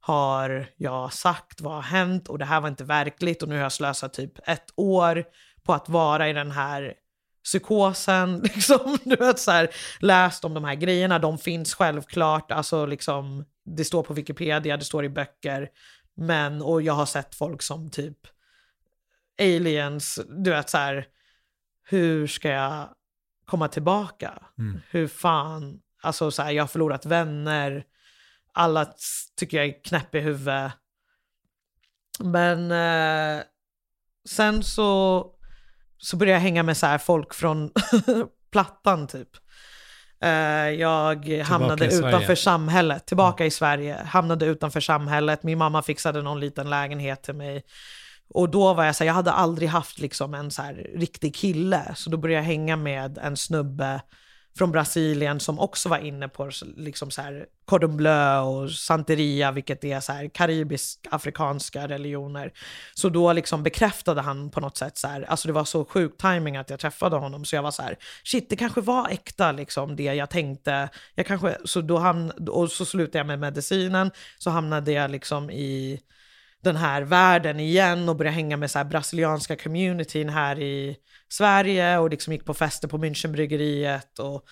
har 0.00 0.66
jag 0.76 1.12
sagt, 1.12 1.60
vad 1.60 1.74
har 1.74 1.82
hänt 1.82 2.28
och 2.28 2.38
det 2.38 2.44
här 2.44 2.60
var 2.60 2.68
inte 2.68 2.84
verkligt 2.84 3.42
och 3.42 3.48
nu 3.48 3.54
har 3.54 3.62
jag 3.62 3.72
slösat 3.72 4.12
typ 4.12 4.48
ett 4.48 4.66
år 4.76 5.24
på 5.62 5.74
att 5.74 5.88
vara 5.88 6.28
i 6.28 6.32
den 6.32 6.50
här 6.50 6.94
psykosen, 7.44 8.40
liksom, 8.42 8.98
du 9.04 9.16
vet 9.16 9.38
så 9.38 9.50
här, 9.50 9.70
läst 10.00 10.44
om 10.44 10.54
de 10.54 10.64
här 10.64 10.74
grejerna, 10.74 11.18
de 11.18 11.38
finns 11.38 11.74
självklart, 11.74 12.52
alltså 12.52 12.86
liksom, 12.86 13.44
det 13.64 13.84
står 13.84 14.02
på 14.02 14.14
Wikipedia, 14.14 14.76
det 14.76 14.84
står 14.84 15.04
i 15.04 15.08
böcker, 15.08 15.68
men, 16.16 16.62
och 16.62 16.82
jag 16.82 16.92
har 16.92 17.06
sett 17.06 17.34
folk 17.34 17.62
som 17.62 17.90
typ 17.90 18.18
aliens, 19.40 20.20
du 20.28 20.50
vet 20.50 20.70
så 20.70 20.78
här, 20.78 21.06
hur 21.82 22.26
ska 22.26 22.48
jag 22.48 22.88
komma 23.44 23.68
tillbaka? 23.68 24.42
Mm. 24.58 24.80
Hur 24.90 25.06
fan, 25.06 25.80
alltså 26.02 26.30
så 26.30 26.42
här, 26.42 26.50
jag 26.50 26.62
har 26.62 26.68
förlorat 26.68 27.06
vänner, 27.06 27.84
alla 28.54 28.86
tycker 29.36 29.56
jag 29.56 29.66
är 29.66 29.84
knäpp 29.84 30.14
i 30.14 30.20
huvudet. 30.20 30.72
Men 32.18 32.70
eh, 32.70 33.42
sen 34.28 34.62
så, 34.62 35.26
så 35.98 36.16
började 36.16 36.36
jag 36.36 36.42
hänga 36.42 36.62
med 36.62 36.76
så 36.76 36.86
här 36.86 36.98
folk 36.98 37.34
från 37.34 37.70
Plattan 38.52 39.06
typ. 39.06 39.28
Eh, 40.22 40.30
jag 40.70 41.28
hamnade 41.44 41.86
utanför 41.86 42.34
samhället, 42.34 43.06
tillbaka 43.06 43.46
i 43.46 43.50
Sverige, 43.50 44.02
hamnade 44.06 44.46
utanför 44.46 44.80
samhället. 44.80 45.42
Min 45.42 45.58
mamma 45.58 45.82
fixade 45.82 46.22
någon 46.22 46.40
liten 46.40 46.70
lägenhet 46.70 47.22
till 47.22 47.34
mig. 47.34 47.62
Och 48.34 48.50
då 48.50 48.74
var 48.74 48.84
jag 48.84 48.96
så 48.96 49.04
här, 49.04 49.06
jag 49.06 49.14
hade 49.14 49.32
aldrig 49.32 49.68
haft 49.68 49.98
liksom 49.98 50.34
en 50.34 50.50
så 50.50 50.62
här 50.62 50.74
riktig 50.94 51.34
kille. 51.34 51.94
Så 51.96 52.10
då 52.10 52.16
började 52.16 52.42
jag 52.42 52.46
hänga 52.46 52.76
med 52.76 53.18
en 53.18 53.36
snubbe 53.36 54.00
från 54.58 54.72
Brasilien 54.72 55.40
som 55.40 55.58
också 55.58 55.88
var 55.88 55.98
inne 55.98 56.28
på 56.28 56.50
liksom 56.76 57.10
så 57.10 57.22
här 57.22 57.46
cordon 57.64 57.96
bleu 57.96 58.38
och 58.38 58.70
santeria, 58.70 59.52
vilket 59.52 59.84
är 59.84 60.00
så 60.00 60.12
här 60.12 60.28
karibisk-afrikanska 60.28 61.88
religioner. 61.88 62.52
Så 62.94 63.08
då 63.08 63.32
liksom 63.32 63.62
bekräftade 63.62 64.20
han 64.20 64.50
på 64.50 64.60
något 64.60 64.76
sätt 64.76 64.98
så 64.98 65.08
här, 65.08 65.22
alltså 65.22 65.48
det 65.48 65.52
var 65.54 65.64
så 65.64 65.84
sjuk 65.84 66.16
timing 66.18 66.56
att 66.56 66.70
jag 66.70 66.80
träffade 66.80 67.16
honom, 67.16 67.44
så 67.44 67.56
jag 67.56 67.62
var 67.62 67.70
så 67.70 67.82
här, 67.82 67.96
shit 68.24 68.50
det 68.50 68.56
kanske 68.56 68.80
var 68.80 69.08
äkta 69.08 69.52
liksom 69.52 69.96
det 69.96 70.04
jag 70.04 70.30
tänkte. 70.30 70.88
Jag 71.14 71.26
kanske, 71.26 71.58
så 71.64 71.80
då 71.80 71.98
hamn, 71.98 72.30
och 72.30 72.70
så 72.70 72.84
slutade 72.84 73.18
jag 73.18 73.26
med 73.26 73.38
medicinen, 73.38 74.10
så 74.38 74.50
hamnade 74.50 74.92
jag 74.92 75.10
liksom 75.10 75.50
i 75.50 76.00
den 76.62 76.76
här 76.76 77.02
världen 77.02 77.60
igen 77.60 78.08
och 78.08 78.16
började 78.16 78.34
hänga 78.34 78.56
med 78.56 78.70
så 78.70 78.78
här 78.78 78.84
brasilianska 78.84 79.56
communityn 79.56 80.28
här 80.28 80.58
i 80.58 80.96
Sverige 81.28 81.98
och 81.98 82.10
liksom 82.10 82.32
gick 82.32 82.44
på 82.44 82.54
fester 82.54 82.88
på 82.88 82.98
Münchenbryggeriet 82.98 84.18
och 84.18 84.44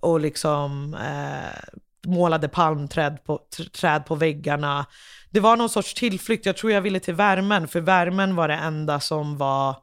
och 0.00 0.20
liksom 0.20 0.94
eh, 0.94 1.78
målade 2.06 2.48
palmträd 2.48 3.24
på, 3.24 3.40
träd 3.72 4.06
på 4.06 4.14
väggarna. 4.14 4.86
Det 5.30 5.40
var 5.40 5.56
någon 5.56 5.68
sorts 5.68 5.94
tillflykt, 5.94 6.46
jag 6.46 6.56
tror 6.56 6.72
jag 6.72 6.80
ville 6.80 7.00
till 7.00 7.14
värmen, 7.14 7.68
för 7.68 7.80
värmen 7.80 8.36
var 8.36 8.48
det 8.48 8.54
enda 8.54 9.00
som 9.00 9.36
var 9.36 9.76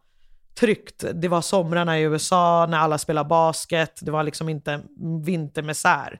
tryggt. 0.59 1.03
Det 1.13 1.27
var 1.27 1.41
somrarna 1.41 1.99
i 1.99 2.01
USA 2.01 2.65
när 2.69 2.77
alla 2.77 2.97
spelade 2.97 3.29
basket, 3.29 3.99
det 4.01 4.11
var 4.11 4.23
liksom 4.23 4.49
inte 4.49 4.81
vintermisär. 5.25 6.19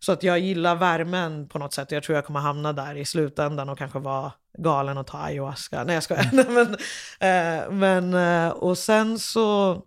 Så 0.00 0.12
att 0.12 0.22
jag 0.22 0.38
gillar 0.38 0.74
värmen 0.74 1.48
på 1.48 1.58
något 1.58 1.74
sätt. 1.74 1.92
Jag 1.92 2.02
tror 2.02 2.16
jag 2.16 2.24
kommer 2.24 2.40
hamna 2.40 2.72
där 2.72 2.94
i 2.94 3.04
slutändan 3.04 3.68
och 3.68 3.78
kanske 3.78 3.98
vara 3.98 4.32
galen 4.58 4.98
och 4.98 5.06
ta 5.06 5.18
ayahuasca. 5.18 5.84
Nej 5.84 5.94
jag 5.94 6.02
skojar. 6.02 6.30
Men, 6.32 6.74
eh, 7.20 7.70
men, 7.70 8.14
eh, 8.14 8.48
och 8.48 8.78
sen 8.78 9.18
så 9.18 9.82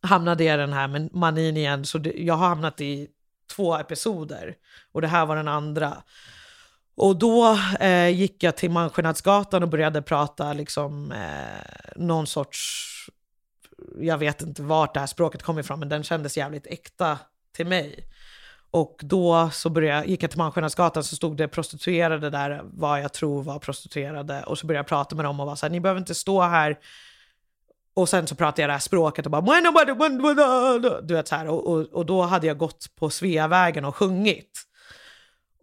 hamnade 0.00 0.44
jag 0.44 0.54
i 0.54 0.58
den 0.58 0.72
här 0.72 1.16
manin 1.18 1.56
igen. 1.56 1.84
Så 1.84 1.98
det, 1.98 2.12
jag 2.16 2.34
har 2.34 2.48
hamnat 2.48 2.80
i 2.80 3.08
två 3.56 3.76
episoder. 3.76 4.54
Och 4.92 5.00
det 5.00 5.08
här 5.08 5.26
var 5.26 5.36
den 5.36 5.48
andra. 5.48 6.02
Och 6.96 7.16
då 7.16 7.58
eh, 7.80 8.08
gick 8.08 8.42
jag 8.42 8.56
till 8.56 8.70
Malmskillnadsgatan 8.70 9.62
och 9.62 9.68
började 9.68 10.02
prata 10.02 10.52
liksom 10.52 11.12
eh, 11.12 11.96
någon 11.96 12.26
sorts, 12.26 12.60
jag 13.98 14.18
vet 14.18 14.42
inte 14.42 14.62
vart 14.62 14.94
det 14.94 15.00
här 15.00 15.06
språket 15.06 15.42
kom 15.42 15.58
ifrån, 15.58 15.78
men 15.78 15.88
den 15.88 16.02
kändes 16.02 16.36
jävligt 16.36 16.66
äkta 16.66 17.18
till 17.52 17.66
mig. 17.66 18.04
Och 18.74 19.00
då 19.00 19.50
så 19.52 19.70
började, 19.70 20.06
gick 20.06 20.22
jag 20.22 20.30
till 20.30 20.38
Malmskillnadsgatan 20.38 21.04
så 21.04 21.16
stod 21.16 21.36
det 21.36 21.48
prostituerade 21.48 22.30
där, 22.30 22.60
vad 22.64 23.00
jag 23.00 23.12
tror 23.12 23.42
var 23.42 23.58
prostituerade. 23.58 24.42
Och 24.42 24.58
så 24.58 24.66
började 24.66 24.78
jag 24.78 24.86
prata 24.86 25.16
med 25.16 25.24
dem 25.24 25.40
och 25.40 25.46
var 25.46 25.56
så 25.56 25.66
här, 25.66 25.70
ni 25.70 25.80
behöver 25.80 26.00
inte 26.00 26.14
stå 26.14 26.40
här. 26.42 26.78
Och 27.94 28.08
sen 28.08 28.26
så 28.26 28.34
pratade 28.34 28.62
jag 28.62 28.68
det 28.68 28.72
här 28.72 28.80
språket 28.80 29.26
och 29.26 29.32
bara, 29.32 29.42
"Bueno, 29.42 29.72
bueno, 29.72 29.94
bueno, 29.94 31.00
du 31.00 31.14
vet 31.14 31.28
så 31.28 31.34
här. 31.34 31.48
Och, 31.48 31.66
och, 31.66 31.80
och 31.92 32.06
då 32.06 32.22
hade 32.22 32.46
jag 32.46 32.58
gått 32.58 32.86
på 32.98 33.10
Sveavägen 33.10 33.84
och 33.84 33.96
sjungit. 33.96 34.62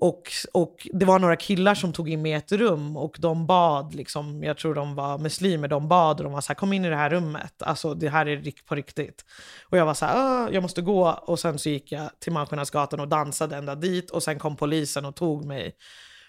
Och, 0.01 0.31
och 0.53 0.87
det 0.93 1.05
var 1.05 1.19
några 1.19 1.35
killar 1.35 1.75
som 1.75 1.93
tog 1.93 2.09
in 2.09 2.21
mig 2.21 2.31
i 2.31 2.35
ett 2.35 2.51
rum 2.51 2.97
och 2.97 3.17
de 3.19 3.47
bad, 3.47 3.95
liksom, 3.95 4.43
jag 4.43 4.57
tror 4.57 4.75
de 4.75 4.95
var 4.95 5.17
muslimer, 5.17 5.67
de 5.67 5.87
bad 5.87 6.17
och 6.17 6.23
de 6.23 6.33
var 6.33 6.41
så 6.41 6.47
här, 6.47 6.55
kom 6.55 6.73
in 6.73 6.85
i 6.85 6.89
det 6.89 6.95
här 6.95 7.09
rummet, 7.09 7.61
alltså 7.63 7.93
det 7.93 8.09
här 8.09 8.25
är 8.25 8.65
på 8.67 8.75
riktigt. 8.75 9.25
Och 9.69 9.77
jag 9.77 9.85
var 9.85 9.93
så 9.93 10.05
här, 10.05 10.15
ah, 10.17 10.49
jag 10.51 10.63
måste 10.63 10.81
gå. 10.81 11.09
Och 11.11 11.39
sen 11.39 11.59
så 11.59 11.69
gick 11.69 11.91
jag 11.91 12.09
till 12.19 12.31
Malmskillnadsgatan 12.33 12.99
och 12.99 13.07
dansade 13.07 13.55
ända 13.55 13.75
dit 13.75 14.09
och 14.09 14.23
sen 14.23 14.39
kom 14.39 14.55
polisen 14.55 15.05
och 15.05 15.15
tog 15.15 15.45
mig 15.45 15.75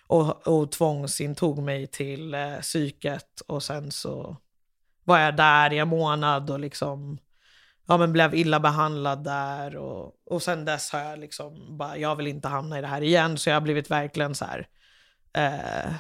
och, 0.06 0.48
och 0.48 0.72
tvångsintog 0.72 1.62
mig 1.62 1.86
till 1.86 2.34
eh, 2.34 2.58
psyket 2.60 3.40
och 3.46 3.62
sen 3.62 3.90
så 3.90 4.36
var 5.04 5.18
jag 5.18 5.36
där 5.36 5.72
i 5.72 5.78
en 5.78 5.88
månad 5.88 6.50
och 6.50 6.60
liksom 6.60 7.18
ja, 7.86 7.96
men 7.96 8.12
blev 8.12 8.34
illa 8.34 8.60
behandlad 8.60 9.24
där 9.24 9.76
och, 9.76 10.12
och 10.26 10.42
sen 10.42 10.64
dess 10.64 10.90
har 10.90 11.00
jag 11.00 11.18
liksom 11.18 11.78
bara, 11.78 11.96
jag 11.96 12.16
vill 12.16 12.26
inte 12.26 12.48
hamna 12.48 12.78
i 12.78 12.80
det 12.80 12.86
här 12.86 13.02
igen. 13.02 13.38
Så 13.38 13.50
jag 13.50 13.56
har 13.56 13.60
blivit 13.60 13.90
verkligen 13.90 14.34
så 14.34 14.44
här 14.44 14.66
eh, 15.36 15.92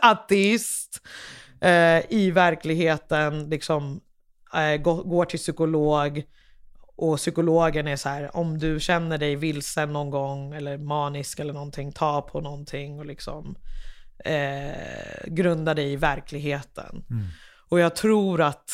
ateist 0.10 1.02
eh, 1.60 2.12
i 2.12 2.30
verkligheten, 2.30 3.50
liksom 3.50 4.00
eh, 4.54 4.76
går, 4.76 5.02
går 5.02 5.24
till 5.24 5.38
psykolog. 5.38 6.22
Och 6.96 7.16
psykologen 7.16 7.88
är 7.88 7.96
så 7.96 8.08
här, 8.08 8.36
om 8.36 8.58
du 8.58 8.80
känner 8.80 9.18
dig 9.18 9.36
vilsen 9.36 9.92
någon 9.92 10.10
gång 10.10 10.54
eller 10.54 10.78
manisk 10.78 11.40
eller 11.40 11.52
någonting, 11.52 11.92
ta 11.92 12.22
på 12.22 12.40
någonting 12.40 12.98
och 12.98 13.06
liksom 13.06 13.56
eh, 14.24 15.26
grunda 15.26 15.74
dig 15.74 15.92
i 15.92 15.96
verkligheten. 15.96 17.04
Och 17.68 17.80
jag 17.80 17.96
tror 17.96 18.40
att 18.40 18.70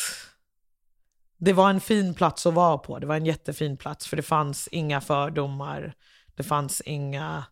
det 1.37 1.53
var 1.53 1.69
en 1.69 1.81
fin 1.81 2.13
plats 2.13 2.45
att 2.45 2.53
vara 2.53 2.77
på. 2.77 2.99
Det 2.99 3.07
var 3.07 3.15
en 3.15 3.25
jättefin 3.25 3.77
plats 3.77 4.07
för 4.07 4.15
det 4.17 4.23
fanns 4.23 4.67
inga 4.67 5.01
fördomar. 5.01 5.95
Det 6.35 6.43
fanns 6.43 6.81
inga 6.81 7.43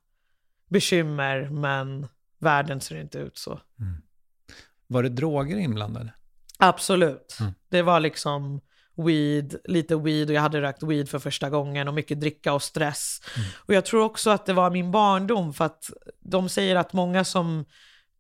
bekymmer 0.70 1.50
men 1.50 2.08
världen 2.40 2.82
ser 2.82 3.02
inte 3.02 3.18
ut 3.18 3.38
så. 3.38 3.60
Var 4.88 5.04
det 5.04 5.10
droger 5.10 5.58
inblandade? 5.58 6.14
Absolut. 6.58 7.38
Mm. 7.40 7.54
Det 7.70 7.82
var 7.82 8.00
liksom 8.00 8.62
weed, 8.96 9.56
lite 9.64 9.96
weed 9.96 10.30
och 10.30 10.36
jag 10.36 10.42
hade 10.42 10.62
rökt 10.62 10.84
weed 10.84 11.10
för 11.10 11.20
första 11.20 11.50
gången 11.50 11.88
och 11.88 11.94
mycket 11.94 12.22
dricka 12.22 12.54
och 12.54 12.64
stress. 12.64 13.22
Och 13.56 13.74
jag 13.74 13.86
tror 13.86 14.04
också 14.04 14.30
att 14.30 14.46
det 14.46 14.54
var 14.54 14.72
min 14.72 14.92
barndom 14.92 15.54
för 15.54 15.66
att 15.66 15.90
de 16.20 16.50
säger 16.50 16.76
att 16.76 16.94
många 16.94 17.24
som 17.24 17.66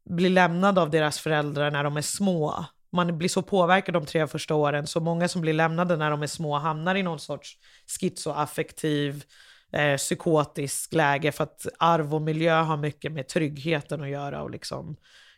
blir 0.10 0.30
lämnade 0.30 0.82
av 0.82 0.89
deras 0.89 1.19
föräldrar 1.19 1.71
när 1.71 1.84
de 1.84 1.97
är 1.97 2.01
små, 2.01 2.65
man 2.95 3.17
blir 3.17 3.29
så 3.29 3.41
påverkad 3.41 3.93
de 3.93 4.05
tre 4.05 4.27
första 4.27 4.55
åren, 4.55 4.88
så 4.88 4.99
många 4.99 5.27
som 5.27 5.41
blir 5.41 5.53
lämnade 5.53 5.97
när 5.97 6.12
de 6.12 6.23
är 6.23 6.27
små 6.27 6.58
hamnar 6.58 6.95
i 6.95 7.03
någon 7.03 7.19
sorts 7.19 7.58
schizoaffektiv, 7.99 9.23
eh, 9.71 9.97
psykotisk 9.97 10.93
läge. 10.93 11.31
För 11.31 11.43
att 11.43 11.65
arv 11.79 12.15
och 12.15 12.21
miljö 12.21 12.62
har 12.62 12.77
mycket 12.77 13.12
med 13.12 13.27
tryggheten 13.27 14.01
att 14.01 14.10
göra 14.10 14.43
och 14.43 14.51
liksom 14.51 14.97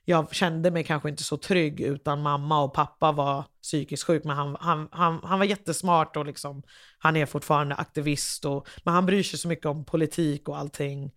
jag 0.10 0.36
kände 0.36 0.72
mig 0.72 0.84
kanske 0.84 1.10
inte 1.10 1.24
så 1.24 1.38
trygg 1.38 1.82
utan 1.82 2.22
mamma 2.22 2.64
och 2.64 2.74
pappa 2.74 3.12
var 3.12 3.46
psykiskt 3.62 4.04
sjuk. 4.04 4.24
Men 4.24 4.36
han, 4.36 4.58
han, 4.60 4.90
han, 4.92 5.20
han 5.24 5.40
var 5.40 5.46
jättesmart 5.46 6.18
och 6.18 6.26
liksom, 6.26 6.64
han 6.98 7.16
är 7.16 7.26
fortfarande 7.26 7.76
aktivist 7.76 8.46
och, 8.46 8.68
men 8.84 8.94
han 8.94 9.06
bryr 9.06 9.24
sig 9.24 9.40
så 9.40 9.48
mycket 9.48 9.66
om 9.66 9.86
politik 9.86 10.50
och 10.50 10.58
allting 10.58 11.12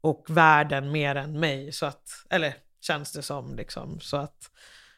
och 0.00 0.24
världen 0.28 0.92
mer 0.92 1.14
än 1.14 1.40
mig. 1.40 1.72
Så 1.72 1.86
att, 1.86 2.08
eller 2.30 2.54
känns 2.80 3.12
det 3.12 3.22
som 3.22 3.56
liksom. 3.56 4.00
Så 4.00 4.16
att 4.16 4.50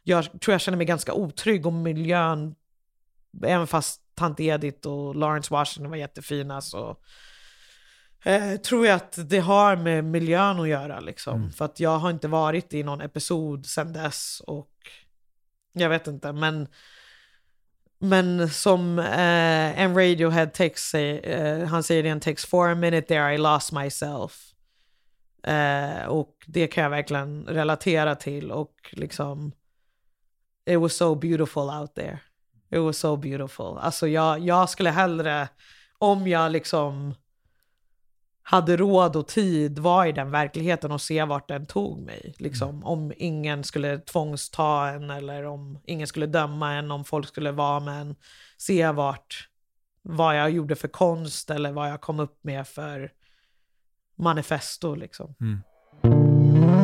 jag 0.05 0.41
tror 0.41 0.53
jag 0.53 0.61
känner 0.61 0.79
mig 0.79 0.87
ganska 0.87 1.13
otrygg 1.13 1.67
om 1.67 1.83
miljön 1.83 2.55
även 3.43 3.67
fast 3.67 4.01
tant 4.15 4.41
Edith 4.41 4.89
och 4.89 5.15
Lawrence 5.15 5.55
Washington 5.55 5.91
var 5.91 5.97
jättefina 5.97 6.61
så 6.61 6.97
eh, 8.25 8.57
tror 8.57 8.87
jag 8.87 8.97
att 8.97 9.19
det 9.31 9.39
har 9.39 9.77
med 9.77 10.05
miljön 10.05 10.61
att 10.61 10.69
göra 10.69 11.01
liksom. 11.01 11.51
För 11.51 11.65
att 11.65 11.81
jag 11.81 11.99
har 11.99 12.11
inte 12.11 12.29
varit 12.29 12.75
i 12.75 12.83
någon 12.83 13.01
episod 13.01 13.67
sedan 13.67 13.93
dess 13.93 14.43
och 14.47 14.71
jag 15.73 15.89
vet 15.89 16.07
inte 16.07 16.33
men 16.33 16.69
men 17.99 18.49
som 18.49 18.99
eh, 18.99 19.81
en 19.81 19.95
Radiohead 19.95 20.47
text 20.47 20.91
säger, 20.91 21.61
eh, 21.63 21.67
han 21.67 21.83
säger 21.83 22.05
i 22.05 22.09
en 22.09 22.21
text, 22.21 22.49
for 22.49 22.71
a 22.71 22.75
minute 22.75 23.09
there 23.09 23.35
I 23.35 23.39
lost 23.39 23.73
myself. 23.73 24.51
Eh, 25.43 26.07
och 26.07 26.37
det 26.47 26.67
kan 26.67 26.83
jag 26.83 26.91
verkligen 26.91 27.45
relatera 27.45 28.15
till 28.15 28.51
och 28.51 28.75
liksom 28.93 29.53
it 30.67 30.81
was 30.81 30.97
so 30.97 31.15
beautiful 31.15 31.71
out 31.71 31.95
there. 31.95 32.19
It 32.71 32.79
was 32.79 32.99
so 32.99 33.17
beautiful. 33.17 33.79
Alltså 33.79 34.09
jag, 34.09 34.39
jag 34.39 34.71
skulle 34.71 34.91
hellre, 34.91 35.49
om 35.99 36.29
jag 36.29 36.53
liksom 36.53 37.15
hade 38.43 38.77
råd 38.77 39.17
och 39.17 39.29
tid, 39.29 39.79
vara 39.79 40.09
i 40.09 40.13
den 40.13 40.31
verkligheten 40.31 40.93
och 40.93 41.01
se 41.01 41.25
vart 41.25 41.49
den 41.49 41.67
tog 41.67 42.01
mig. 42.01 42.35
Liksom, 42.39 42.85
Om 42.85 43.13
ingen 43.17 43.65
skulle 43.65 43.99
tvångsta 43.99 44.89
en 44.89 45.11
eller 45.11 45.45
om 45.45 45.79
ingen 45.85 46.07
skulle 46.07 46.27
döma 46.27 46.73
en, 46.73 46.91
om 46.91 47.05
folk 47.05 47.29
skulle 47.29 47.53
vara 47.53 47.81
med 47.81 48.01
en. 48.01 48.17
Se 48.57 48.91
vart, 48.91 49.49
vad 50.03 50.39
jag 50.39 50.51
gjorde 50.51 50.77
för 50.77 50.89
konst 50.89 51.51
eller 51.51 51.73
vad 51.73 51.91
jag 51.91 52.01
kom 52.01 52.21
upp 52.21 52.45
med 52.45 52.69
för 52.69 53.11
manifesto 54.17 54.95
liksom. 54.95 55.35
Mm. 55.41 56.84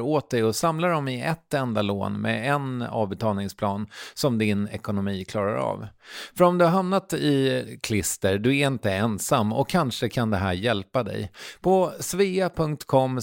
åt 0.00 0.30
dig 0.30 0.44
och 0.44 0.56
samlar 0.56 0.90
dem 0.90 1.08
i 1.08 1.20
ett 1.22 1.54
enda 1.54 1.82
lån 1.82 2.20
med 2.20 2.54
en 2.54 2.82
avbetalningsplan 2.82 3.86
som 4.14 4.38
din 4.38 4.68
ekonomi 4.68 5.24
klarar 5.24 5.56
av. 5.56 5.86
För 6.36 6.44
om 6.44 6.58
du 6.58 6.64
har 6.64 6.72
hamnat 6.72 7.12
i 7.12 7.78
klister, 7.82 8.38
du 8.38 8.58
är 8.58 8.66
inte 8.66 8.92
ensam 8.92 9.52
och 9.52 9.68
kanske 9.68 10.08
kan 10.08 10.30
det 10.30 10.36
här 10.36 10.52
hjälpa 10.52 11.02
dig. 11.02 11.32
På 11.60 11.92
svea.com 12.00 13.20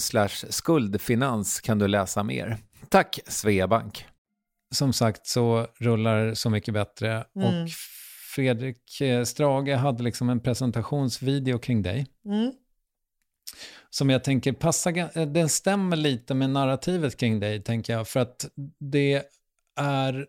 skuldfinans 0.48 1.60
kan 1.60 1.78
du 1.78 1.88
läsa 1.88 2.22
mer. 2.22 2.56
Tack 2.88 3.20
Sveabank! 3.26 4.04
Som 4.74 4.92
sagt 4.92 5.26
så 5.26 5.66
rullar 5.78 6.34
Så 6.34 6.50
mycket 6.50 6.74
bättre 6.74 7.18
och 7.18 7.70
Fredrik 8.34 9.00
eh, 9.00 9.24
Strage 9.24 9.76
hade 9.76 10.02
liksom 10.02 10.30
en 10.30 10.40
presentationsvideo 10.40 11.58
kring 11.58 11.82
dig 11.82 12.06
Mm. 12.24 12.52
Som 13.90 14.10
jag 14.10 14.24
tänker 14.24 14.52
passar, 14.52 15.18
eh, 15.18 15.26
den 15.26 15.48
stämmer 15.48 15.96
lite 15.96 16.34
med 16.34 16.50
narrativet 16.50 17.16
kring 17.16 17.40
dig, 17.40 17.62
tänker 17.62 17.92
jag, 17.92 18.08
för 18.08 18.20
att 18.20 18.48
det 18.78 19.22
är, 19.76 20.26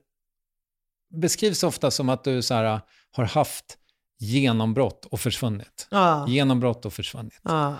beskrivs 1.14 1.64
ofta 1.64 1.92
som 1.92 2.10
att 2.10 2.24
du 2.24 2.42
så 2.42 2.54
här, 2.54 2.82
har 3.12 3.26
haft 3.26 3.78
genombrott 4.20 5.06
och 5.06 5.20
försvunnit. 5.20 5.88
Ja. 5.92 6.26
Genombrott 6.28 6.86
och 6.86 6.94
försvunnit. 6.94 7.40
Ja. 7.44 7.76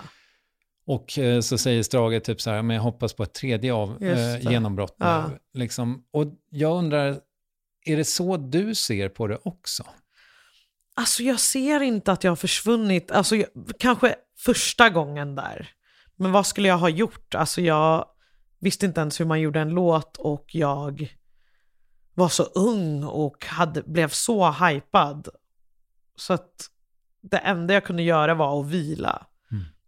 Och 0.86 1.18
eh, 1.18 1.40
så 1.40 1.58
säger 1.58 1.82
Strage 1.82 2.24
typ 2.24 2.40
så 2.40 2.50
här, 2.50 2.62
men 2.62 2.76
jag 2.76 2.82
hoppas 2.82 3.12
på 3.12 3.22
ett 3.22 3.34
tredje 3.34 3.72
av, 3.72 4.02
eh, 4.02 4.50
genombrott 4.52 4.96
nu. 4.98 5.38
Liksom. 5.54 6.04
Och 6.10 6.26
jag 6.50 6.78
undrar, 6.78 7.20
är 7.84 7.96
det 7.96 8.04
så 8.04 8.36
du 8.36 8.74
ser 8.74 9.08
på 9.08 9.26
det 9.26 9.38
också? 9.42 9.84
Alltså 10.94 11.22
jag 11.22 11.40
ser 11.40 11.80
inte 11.80 12.12
att 12.12 12.24
jag 12.24 12.30
har 12.30 12.36
försvunnit, 12.36 13.10
alltså 13.10 13.36
jag, 13.36 13.48
kanske 13.78 14.14
första 14.44 14.90
gången 14.90 15.34
där. 15.34 15.68
Men 16.16 16.32
vad 16.32 16.46
skulle 16.46 16.68
jag 16.68 16.78
ha 16.78 16.88
gjort? 16.88 17.34
Alltså 17.34 17.60
jag 17.60 18.06
visste 18.60 18.86
inte 18.86 19.00
ens 19.00 19.20
hur 19.20 19.24
man 19.24 19.40
gjorde 19.40 19.60
en 19.60 19.70
låt 19.70 20.16
och 20.16 20.44
jag 20.52 21.16
var 22.14 22.28
så 22.28 22.42
ung 22.42 23.04
och 23.04 23.46
hade, 23.46 23.82
blev 23.82 24.08
så 24.08 24.50
hypad. 24.50 25.28
Så 26.16 26.32
att 26.32 26.70
det 27.22 27.38
enda 27.38 27.74
jag 27.74 27.84
kunde 27.84 28.02
göra 28.02 28.34
var 28.34 28.60
att 28.60 28.66
vila. 28.66 29.26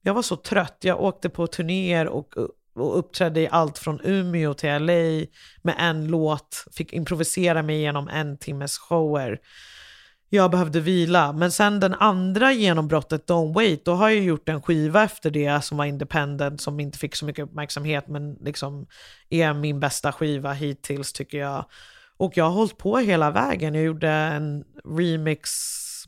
Jag 0.03 0.15
var 0.15 0.23
så 0.23 0.37
trött, 0.37 0.79
jag 0.81 1.01
åkte 1.01 1.29
på 1.29 1.47
turnéer 1.47 2.07
och, 2.09 2.37
och 2.75 2.99
uppträdde 2.99 3.41
i 3.41 3.49
allt 3.49 3.79
från 3.79 4.01
Umeå 4.05 4.55
till 4.55 4.71
LA 4.71 5.27
med 5.62 5.75
en 5.79 6.07
låt, 6.07 6.65
fick 6.73 6.93
improvisera 6.93 7.62
mig 7.62 7.77
igenom 7.77 8.09
en 8.09 8.38
timmes 8.38 8.79
shower 8.79 9.41
jag 10.35 10.51
behövde 10.51 10.81
vila. 10.81 11.33
Men 11.33 11.53
sen 11.53 11.81
den 11.81 11.95
andra 11.95 12.53
genombrottet, 12.53 13.29
Don't 13.29 13.55
Wait, 13.55 13.85
då 13.85 13.95
har 13.95 14.09
jag 14.09 14.25
gjort 14.25 14.49
en 14.49 14.62
skiva 14.62 15.03
efter 15.05 15.31
det 15.31 15.64
som 15.64 15.79
var 15.79 15.85
independent, 15.85 16.61
som 16.61 16.81
inte 16.81 16.99
fick 16.99 17.16
så 17.16 17.25
mycket 17.25 17.45
uppmärksamhet, 17.45 18.09
men 18.09 18.35
liksom 18.35 18.87
är 19.31 19.55
min 19.55 19.81
bästa 19.81 20.12
skiva 20.12 20.53
hittills 20.53 21.12
tycker 21.12 21.38
jag. 21.38 21.64
Och 22.16 22.37
jag 22.37 22.45
har 22.45 22.51
hållit 22.51 22.79
på 22.79 22.99
hela 22.99 23.31
vägen. 23.31 23.75
Jag 23.75 23.85
gjorde 23.85 24.09
en 24.09 24.64
remix 24.85 25.51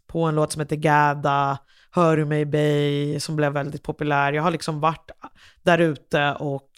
på 0.06 0.22
en 0.22 0.34
låt 0.34 0.52
som 0.52 0.60
heter 0.60 0.76
Gada, 0.76 1.58
Hör 1.90 2.16
du 2.16 2.24
mig 2.24 2.44
Bay, 2.44 3.20
som 3.20 3.36
blev 3.36 3.52
väldigt 3.52 3.82
populär. 3.82 4.32
Jag 4.32 4.42
har 4.42 4.50
liksom 4.50 4.80
varit 4.80 5.10
där 5.62 5.78
ute 5.78 6.32
och 6.32 6.70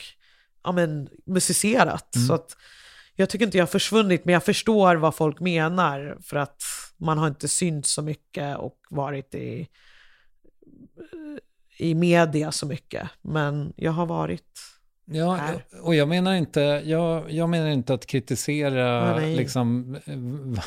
ja, 0.65 0.73
men, 0.73 1.09
musicerat. 1.27 2.09
Så 2.29 2.35
att 2.35 2.57
jag 3.15 3.31
tycker 3.31 3.45
inte 3.45 3.59
jag 3.59 3.63
har 3.63 3.71
försvunnit, 3.71 4.25
men 4.25 4.33
jag 4.33 4.45
förstår 4.45 4.97
vad 4.97 5.15
folk 5.15 5.41
menar 5.41 6.19
för 6.23 6.37
att 6.37 6.63
man 6.97 7.19
har 7.19 7.27
inte 7.27 7.49
synts 7.49 7.93
så 7.93 8.03
mycket 8.03 8.57
och 8.57 8.79
varit 8.91 9.35
i, 9.35 9.69
i 11.79 11.95
media 11.95 12.53
så 12.53 12.67
mycket. 12.67 13.09
Men 13.23 13.73
jag 13.77 13.93
har 13.93 14.07
varit 14.07 14.77
Ja, 15.11 15.35
här. 15.35 15.65
och 15.83 15.95
jag 15.95 16.09
menar 16.09 16.35
inte, 16.35 16.61
jag, 16.85 17.31
jag 17.31 17.49
menar 17.49 17.69
inte 17.69 17.95
att 17.95 18.07
kritisera 18.07 19.17
nej. 19.17 19.37
liksom, 19.37 19.97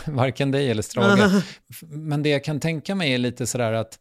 varken 0.07 0.51
dig 0.51 0.71
eller 0.71 0.81
Strage. 0.81 1.43
Men 1.81 2.23
det 2.23 2.29
jag 2.29 2.43
kan 2.43 2.59
tänka 2.59 2.95
mig 2.95 3.13
är 3.13 3.17
lite 3.17 3.47
sådär 3.47 3.73
att, 3.73 3.99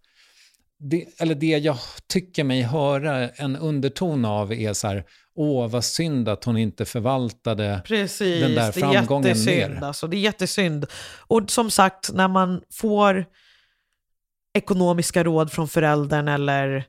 det, 0.79 1.05
eller 1.21 1.35
det 1.35 1.59
jag 1.59 1.77
tycker 2.07 2.45
mig 2.45 2.63
höra 2.63 3.29
en 3.29 3.57
underton 3.57 4.25
av 4.25 4.53
är 4.53 4.73
så 4.73 4.89
här, 4.89 5.05
åh 5.39 5.69
vad 5.69 5.85
synd 5.85 6.29
att 6.29 6.45
hon 6.45 6.57
inte 6.57 6.85
förvaltade 6.85 7.83
Precis, 7.85 8.43
den 8.43 8.55
där 8.55 8.57
det 8.57 8.63
är 8.63 8.73
framgången 8.73 9.29
jättesynd. 9.29 9.75
mer. 9.75 9.85
Alltså, 9.85 10.07
det 10.07 10.17
är 10.17 10.21
jättesynd. 10.21 10.87
Och 11.19 11.51
som 11.51 11.71
sagt, 11.71 12.13
när 12.13 12.29
man 12.29 12.63
får 12.71 13.27
ekonomiska 14.55 15.25
råd 15.25 15.53
från 15.53 15.69
föräldern 15.69 16.29
eller 16.29 16.85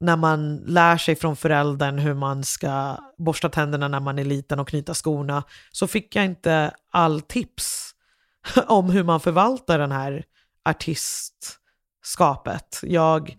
när 0.00 0.16
man 0.16 0.56
lär 0.56 0.96
sig 0.96 1.16
från 1.16 1.36
föräldern 1.36 1.98
hur 1.98 2.14
man 2.14 2.44
ska 2.44 2.96
borsta 3.18 3.48
tänderna 3.48 3.88
när 3.88 4.00
man 4.00 4.18
är 4.18 4.24
liten 4.24 4.58
och 4.58 4.68
knyta 4.68 4.94
skorna, 4.94 5.42
så 5.72 5.86
fick 5.86 6.16
jag 6.16 6.24
inte 6.24 6.74
all 6.90 7.20
tips 7.20 7.90
om 8.66 8.90
hur 8.90 9.02
man 9.02 9.20
förvaltar 9.20 9.78
den 9.78 9.92
här 9.92 10.24
artistskapet. 10.64 12.80
Jag 12.82 13.36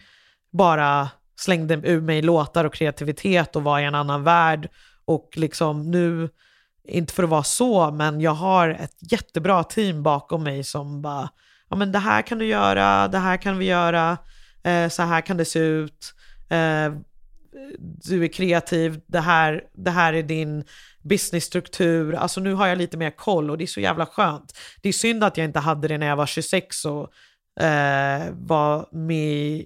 bara 0.51 1.09
slängde 1.43 1.73
ur 1.83 2.01
mig 2.01 2.21
låtar 2.21 2.65
och 2.65 2.73
kreativitet 2.73 3.55
och 3.55 3.63
var 3.63 3.79
i 3.79 3.83
en 3.83 3.95
annan 3.95 4.23
värld. 4.23 4.69
Och 5.05 5.29
liksom 5.35 5.91
nu, 5.91 6.29
inte 6.87 7.13
för 7.13 7.23
att 7.23 7.29
vara 7.29 7.43
så, 7.43 7.91
men 7.91 8.21
jag 8.21 8.31
har 8.31 8.69
ett 8.69 9.11
jättebra 9.11 9.63
team 9.63 10.03
bakom 10.03 10.43
mig 10.43 10.63
som 10.63 11.01
bara, 11.01 11.29
ja 11.69 11.75
men 11.75 11.91
det 11.91 11.99
här 11.99 12.21
kan 12.21 12.37
du 12.37 12.45
göra, 12.45 13.07
det 13.07 13.17
här 13.17 13.37
kan 13.37 13.57
vi 13.57 13.65
göra, 13.65 14.17
eh, 14.63 14.89
så 14.89 15.03
här 15.03 15.21
kan 15.21 15.37
det 15.37 15.45
se 15.45 15.59
ut. 15.59 16.13
Eh, 16.49 16.93
du 17.79 18.23
är 18.23 18.27
kreativ, 18.27 19.01
det 19.07 19.19
här, 19.19 19.63
det 19.73 19.91
här 19.91 20.13
är 20.13 20.23
din 20.23 20.63
businessstruktur. 21.01 22.15
Alltså 22.15 22.41
nu 22.41 22.53
har 22.53 22.67
jag 22.67 22.77
lite 22.77 22.97
mer 22.97 23.11
koll 23.11 23.49
och 23.51 23.57
det 23.57 23.63
är 23.63 23.67
så 23.67 23.79
jävla 23.79 24.05
skönt. 24.05 24.57
Det 24.81 24.89
är 24.89 24.93
synd 24.93 25.23
att 25.23 25.37
jag 25.37 25.45
inte 25.45 25.59
hade 25.59 25.87
det 25.87 25.97
när 25.97 26.07
jag 26.07 26.15
var 26.15 26.25
26 26.25 26.85
och 26.85 27.13
eh, 27.63 28.23
var 28.31 28.87
med 28.91 29.65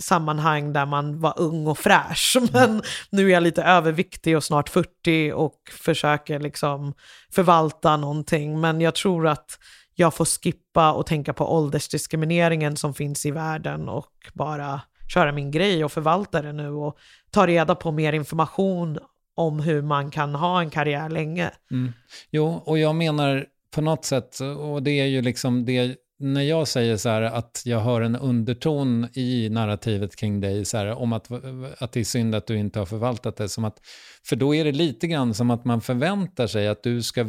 sammanhang 0.00 0.72
där 0.72 0.86
man 0.86 1.20
var 1.20 1.34
ung 1.36 1.66
och 1.66 1.78
fräsch. 1.78 2.36
Men 2.52 2.82
nu 3.10 3.26
är 3.26 3.32
jag 3.32 3.42
lite 3.42 3.62
överviktig 3.62 4.36
och 4.36 4.44
snart 4.44 4.68
40 4.68 5.32
och 5.34 5.56
försöker 5.70 6.40
liksom 6.40 6.94
förvalta 7.32 7.96
någonting. 7.96 8.60
Men 8.60 8.80
jag 8.80 8.94
tror 8.94 9.28
att 9.28 9.58
jag 9.94 10.14
får 10.14 10.24
skippa 10.24 10.92
och 10.92 11.06
tänka 11.06 11.32
på 11.32 11.54
åldersdiskrimineringen 11.54 12.76
som 12.76 12.94
finns 12.94 13.26
i 13.26 13.30
världen 13.30 13.88
och 13.88 14.12
bara 14.34 14.80
köra 15.14 15.32
min 15.32 15.50
grej 15.50 15.84
och 15.84 15.92
förvalta 15.92 16.42
det 16.42 16.52
nu 16.52 16.68
och 16.68 16.98
ta 17.30 17.46
reda 17.46 17.74
på 17.74 17.92
mer 17.92 18.12
information 18.12 18.98
om 19.34 19.60
hur 19.60 19.82
man 19.82 20.10
kan 20.10 20.34
ha 20.34 20.60
en 20.60 20.70
karriär 20.70 21.08
länge. 21.08 21.50
Mm. 21.70 21.92
Jo, 22.30 22.62
och 22.64 22.78
jag 22.78 22.94
menar 22.94 23.46
på 23.74 23.80
något 23.80 24.04
sätt, 24.04 24.40
och 24.58 24.82
det 24.82 24.90
är 24.90 25.06
ju 25.06 25.22
liksom 25.22 25.64
det, 25.64 25.96
när 26.20 26.42
jag 26.42 26.68
säger 26.68 26.96
så 26.96 27.08
här 27.08 27.22
att 27.22 27.62
jag 27.64 27.80
hör 27.80 28.00
en 28.00 28.16
underton 28.16 29.08
i 29.14 29.48
narrativet 29.50 30.16
kring 30.16 30.40
dig, 30.40 30.64
så 30.64 30.76
här, 30.76 30.86
om 30.86 31.12
att, 31.12 31.30
att 31.78 31.92
det 31.92 32.00
är 32.00 32.04
synd 32.04 32.34
att 32.34 32.46
du 32.46 32.56
inte 32.58 32.78
har 32.78 32.86
förvaltat 32.86 33.36
det, 33.36 33.48
som 33.48 33.64
att, 33.64 33.80
för 34.24 34.36
då 34.36 34.54
är 34.54 34.64
det 34.64 34.72
lite 34.72 35.06
grann 35.06 35.34
som 35.34 35.50
att 35.50 35.64
man 35.64 35.80
förväntar 35.80 36.46
sig 36.46 36.68
att 36.68 36.82
du 36.82 37.02
ska, 37.02 37.26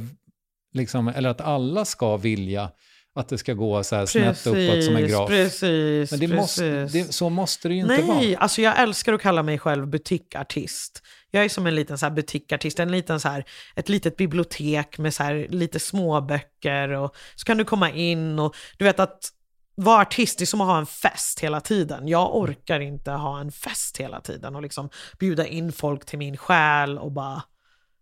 liksom, 0.74 1.08
eller 1.08 1.30
att 1.30 1.42
alla 1.42 1.86
ska 1.86 2.18
vilja 2.18 2.72
att 3.16 3.30
det 3.30 3.38
ska 3.38 3.54
gå 3.54 3.84
så 3.84 3.96
här 3.96 4.06
snett 4.06 4.48
uppåt 4.48 4.84
som 4.84 4.96
en 4.96 5.08
graf. 5.08 5.30
precis, 5.30 6.12
Men 6.12 6.20
det 6.20 6.28
måste, 6.28 6.62
precis. 6.62 7.08
det, 7.08 7.14
så 7.14 7.30
måste 7.30 7.68
det 7.68 7.74
ju 7.74 7.82
inte 7.82 7.98
Nej, 7.98 8.08
vara. 8.08 8.38
alltså 8.38 8.62
jag 8.62 8.82
älskar 8.82 9.14
att 9.14 9.22
kalla 9.22 9.44
mig 9.44 9.60
själv 9.60 9.88
butikartist. 9.88 11.04
Jag 11.32 11.46
är 11.46 11.50
som 11.50 11.68
en 11.68 11.76
liten 11.76 11.98
så 11.98 12.06
här 12.06 12.14
butikartist, 12.14 12.80
en 12.80 12.92
liten 12.92 13.20
så 13.20 13.30
här, 13.30 13.46
ett 13.76 13.90
litet 13.90 14.18
bibliotek 14.18 14.98
med 14.98 15.14
så 15.14 15.24
här 15.24 15.48
lite 15.50 15.80
småböcker 15.80 16.90
och 16.90 17.16
så 17.36 17.46
kan 17.46 17.58
du 17.58 17.66
komma 17.66 17.92
in 17.92 18.40
och 18.40 18.56
du 18.78 18.86
vet 18.86 19.00
att 19.00 19.30
vara 19.76 20.02
artist 20.02 20.42
är 20.42 20.46
som 20.46 20.62
att 20.62 20.68
ha 20.68 20.78
en 20.78 20.86
fest 20.86 21.40
hela 21.40 21.62
tiden. 21.62 22.08
Jag 22.08 22.36
orkar 22.36 22.80
inte 22.80 23.12
ha 23.12 23.40
en 23.40 23.52
fest 23.52 23.98
hela 23.98 24.22
tiden 24.22 24.56
och 24.56 24.62
liksom 24.62 24.90
bjuda 25.20 25.48
in 25.48 25.72
folk 25.72 26.06
till 26.06 26.20
min 26.20 26.38
själ 26.38 26.98
och 26.98 27.12
bara 27.12 27.44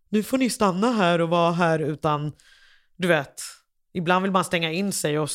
nu 0.09 0.23
får 0.23 0.37
ni 0.37 0.49
stanna 0.49 0.91
här 0.91 1.21
och 1.21 1.29
vara 1.29 1.51
här 1.51 1.79
utan 1.79 2.31
du 2.95 3.07
vet 3.07 3.41
Ibland 3.93 4.23
vill 4.23 4.31
man 4.31 4.43
stänga 4.43 4.71
in 4.71 4.91
sig 4.91 5.19
och 5.19 5.29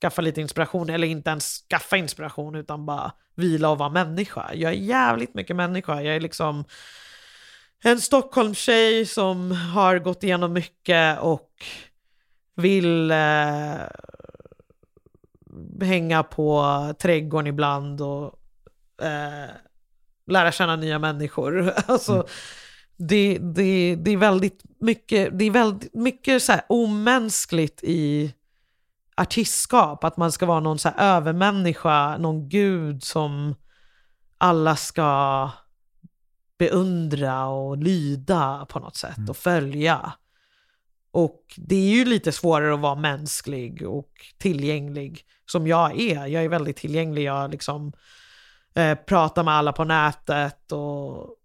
skaffa 0.00 0.22
lite 0.22 0.40
inspiration, 0.40 0.90
eller 0.90 1.06
inte 1.06 1.30
ens 1.30 1.64
skaffa 1.70 1.96
inspiration 1.96 2.54
utan 2.54 2.86
bara 2.86 3.12
vila 3.34 3.68
och 3.68 3.78
vara 3.78 3.88
människa. 3.88 4.50
Jag 4.54 4.72
är 4.72 4.76
jävligt 4.76 5.34
mycket 5.34 5.56
människa. 5.56 6.02
Jag 6.02 6.16
är 6.16 6.20
liksom 6.20 6.64
en 7.84 8.00
Stockholmstjej 8.00 9.06
som 9.06 9.52
har 9.52 9.98
gått 9.98 10.22
igenom 10.22 10.52
mycket 10.52 11.20
och 11.20 11.50
vill 12.56 13.10
eh, 13.10 13.78
hänga 15.80 16.22
på 16.22 16.94
trädgården 16.98 17.46
ibland 17.46 18.00
och 18.00 18.34
eh, 19.02 19.50
lära 20.26 20.52
känna 20.52 20.76
nya 20.76 20.98
människor. 20.98 21.72
Alltså, 21.86 22.26
det, 22.96 23.38
det, 23.38 23.96
det 23.96 24.10
är 24.10 24.16
väldigt 24.16 24.62
mycket, 24.80 25.38
det 25.38 25.44
är 25.44 25.50
väldigt 25.50 25.94
mycket 25.94 26.42
så 26.42 26.52
här 26.52 26.62
omänskligt 26.68 27.80
i 27.82 28.34
artistskap. 29.16 30.04
Att 30.04 30.16
man 30.16 30.32
ska 30.32 30.46
vara 30.46 30.60
någon 30.60 30.78
så 30.78 30.88
här 30.88 31.16
övermänniska, 31.16 32.16
någon 32.18 32.48
gud 32.48 33.02
som 33.02 33.54
alla 34.38 34.76
ska 34.76 35.50
beundra 36.60 37.46
och 37.46 37.76
lyda 37.76 38.66
på 38.68 38.78
något 38.78 38.96
sätt 38.96 39.28
och 39.28 39.36
följa. 39.36 40.12
Och 41.10 41.44
det 41.56 41.74
är 41.74 41.96
ju 41.96 42.04
lite 42.04 42.32
svårare 42.32 42.74
att 42.74 42.80
vara 42.80 42.94
mänsklig 42.94 43.88
och 43.88 44.10
tillgänglig 44.38 45.24
som 45.46 45.66
jag 45.66 46.00
är. 46.00 46.26
Jag 46.26 46.44
är 46.44 46.48
väldigt 46.48 46.76
tillgänglig. 46.76 47.22
Jag 47.22 47.50
liksom 47.50 47.92
eh, 48.74 48.94
pratar 48.94 49.44
med 49.44 49.54
alla 49.54 49.72
på 49.72 49.84
nätet 49.84 50.72
och 50.72 51.36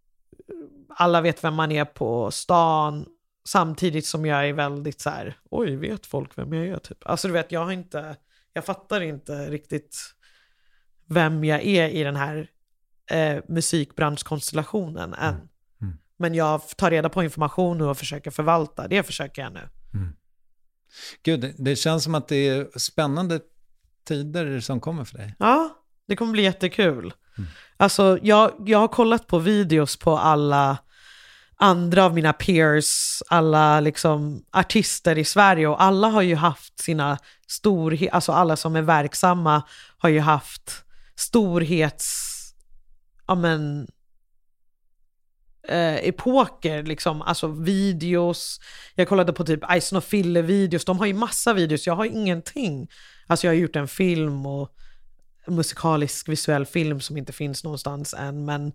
alla 0.89 1.21
vet 1.21 1.43
vem 1.43 1.53
man 1.53 1.71
är 1.71 1.85
på 1.85 2.31
stan. 2.31 3.05
Samtidigt 3.47 4.05
som 4.05 4.25
jag 4.25 4.49
är 4.49 4.53
väldigt 4.53 5.01
så 5.01 5.09
här, 5.09 5.37
oj, 5.49 5.75
vet 5.75 6.05
folk 6.05 6.37
vem 6.37 6.53
jag 6.53 6.67
är? 6.67 6.77
Typ. 6.77 6.97
Alltså 7.05 7.27
du 7.27 7.33
vet, 7.33 7.51
jag 7.51 7.63
har 7.63 7.71
inte, 7.71 8.15
jag 8.53 8.65
fattar 8.65 9.01
inte 9.01 9.49
riktigt 9.49 9.97
vem 11.09 11.43
jag 11.43 11.65
är 11.65 11.89
i 11.89 12.03
den 12.03 12.15
här 12.15 12.49
eh, 13.09 13.43
musikbranschkonstellationen 13.47 15.13
än. 15.13 15.35
Mm. 15.81 15.97
Men 16.17 16.35
jag 16.35 16.61
tar 16.77 16.91
reda 16.91 17.09
på 17.09 17.23
information 17.23 17.77
nu 17.77 17.83
och 17.83 17.97
försöker 17.97 18.31
förvalta. 18.31 18.87
Det 18.87 19.03
försöker 19.03 19.41
jag 19.41 19.53
nu. 19.53 19.69
Gud, 21.23 21.41
det, 21.41 21.53
det 21.57 21.75
känns 21.75 22.03
som 22.03 22.15
att 22.15 22.27
det 22.27 22.47
är 22.47 22.79
spännande 22.79 23.39
tider 24.07 24.59
som 24.59 24.79
kommer 24.79 25.03
för 25.03 25.17
dig. 25.17 25.35
Ja, 25.39 25.69
det 26.07 26.15
kommer 26.15 26.31
bli 26.31 26.43
jättekul. 26.43 27.13
Alltså, 27.77 28.19
jag, 28.21 28.51
jag 28.65 28.79
har 28.79 28.87
kollat 28.87 29.27
på 29.27 29.39
videos 29.39 29.97
på 29.97 30.17
alla 30.17 30.77
andra 31.55 32.05
av 32.05 32.13
mina 32.13 32.33
peers, 32.33 33.21
alla 33.29 33.79
liksom 33.79 34.43
artister 34.51 35.17
i 35.17 35.25
Sverige 35.25 35.67
och 35.67 35.83
alla 35.83 36.07
har 36.07 36.21
ju 36.21 36.35
haft 36.35 36.79
sina 36.79 37.17
storhet, 37.47 38.13
alltså 38.13 38.31
alla 38.31 38.55
som 38.55 38.75
är 38.75 38.81
verksamma 38.81 39.63
har 39.97 40.09
ju 40.09 40.19
haft 40.19 40.83
storhets, 41.15 42.24
ja 43.27 43.35
men, 43.35 43.87
eh, 45.67 45.95
epoker, 45.95 46.83
liksom, 46.83 47.21
alltså 47.21 47.47
videos. 47.47 48.59
Jag 48.95 49.07
kollade 49.07 49.33
på 49.33 49.43
typ 49.43 49.59
Ison 49.75 49.97
och 49.97 50.03
Fille-videos, 50.03 50.85
de 50.85 50.99
har 50.99 51.05
ju 51.05 51.13
massa 51.13 51.53
videos, 51.53 51.87
jag 51.87 51.95
har 51.95 52.05
ingenting. 52.05 52.87
Alltså 53.27 53.47
jag 53.47 53.51
har 53.53 53.57
gjort 53.57 53.75
en 53.75 53.87
film 53.87 54.45
och 54.45 54.75
en 55.47 55.55
musikalisk 55.55 56.29
visuell 56.29 56.65
film 56.65 57.01
som 57.01 57.17
inte 57.17 57.33
finns 57.33 57.63
någonstans 57.63 58.13
än, 58.13 58.45
men 58.45 58.73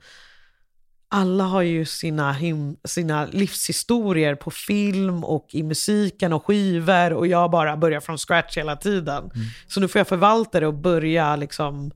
alla 1.13 1.45
har 1.45 1.63
ju 1.63 1.85
sina, 1.85 2.33
him- 2.33 2.77
sina 2.85 3.27
livshistorier 3.27 4.35
på 4.35 4.51
film 4.51 5.25
och 5.25 5.47
i 5.53 5.63
musiken 5.63 6.33
och 6.33 6.47
skivor 6.47 7.13
och 7.13 7.27
jag 7.27 7.51
bara 7.51 7.77
börjar 7.77 8.01
från 8.01 8.19
scratch 8.19 8.57
hela 8.57 8.77
tiden. 8.77 9.31
Så 9.69 9.81
nu 9.81 9.89
får 9.89 9.99
jag 9.99 10.09
förvalta 10.09 10.61
det 10.61 10.67
och 10.67 10.75
börja 10.75 11.37
liksom 11.37 11.91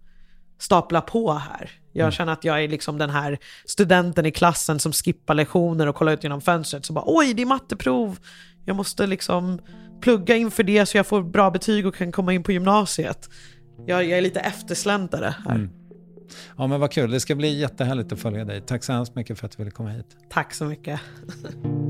stapla 0.59 1.01
på 1.01 1.33
här. 1.33 1.71
Jag 1.97 2.13
känner 2.13 2.33
att 2.33 2.45
jag 2.45 2.65
är 2.65 2.69
liksom 2.69 2.99
den 2.99 3.11
här 3.11 3.39
studenten 3.65 4.27
i 4.27 4.31
klassen 4.31 4.79
som 4.79 4.93
skippar 4.93 5.35
lektioner 5.35 5.87
och 5.87 5.95
kollar 5.95 6.13
ut 6.13 6.23
genom 6.23 6.41
fönstret. 6.41 6.87
Så 6.87 6.93
bara 6.93 7.05
oj, 7.07 7.35
det 7.35 7.43
är 7.43 7.47
matteprov. 7.47 8.19
Jag 8.65 8.77
måste 8.77 9.07
liksom 9.07 9.61
plugga 10.01 10.37
inför 10.37 10.63
det 10.63 10.87
så 10.87 10.97
jag 10.97 11.07
får 11.07 11.23
bra 11.23 11.51
betyg 11.51 11.87
och 11.87 11.95
kan 11.95 12.13
komma 12.13 12.33
in 12.33 12.43
på 12.43 12.53
gymnasiet. 12.53 13.31
Jag, 13.87 14.05
jag 14.05 14.19
är 14.19 14.23
lite 14.23 14.41
eftersläntare 14.41 15.35
här. 15.47 15.69
Ja, 16.57 16.67
men 16.67 16.81
vad 16.81 16.93
kul. 16.93 17.11
Det 17.11 17.21
ska 17.21 17.35
bli 17.35 17.59
jättehärligt 17.59 18.13
att 18.13 18.21
följa 18.21 18.45
dig. 18.45 18.61
Tack 18.61 18.85
så 18.85 18.93
hemskt 18.93 19.15
mycket 19.15 19.39
för 19.39 19.47
att 19.47 19.53
du 19.53 19.57
ville 19.59 19.71
komma 19.71 19.91
hit. 19.91 20.17
Tack 20.31 20.55
så 20.55 20.65
mycket. 20.65 21.01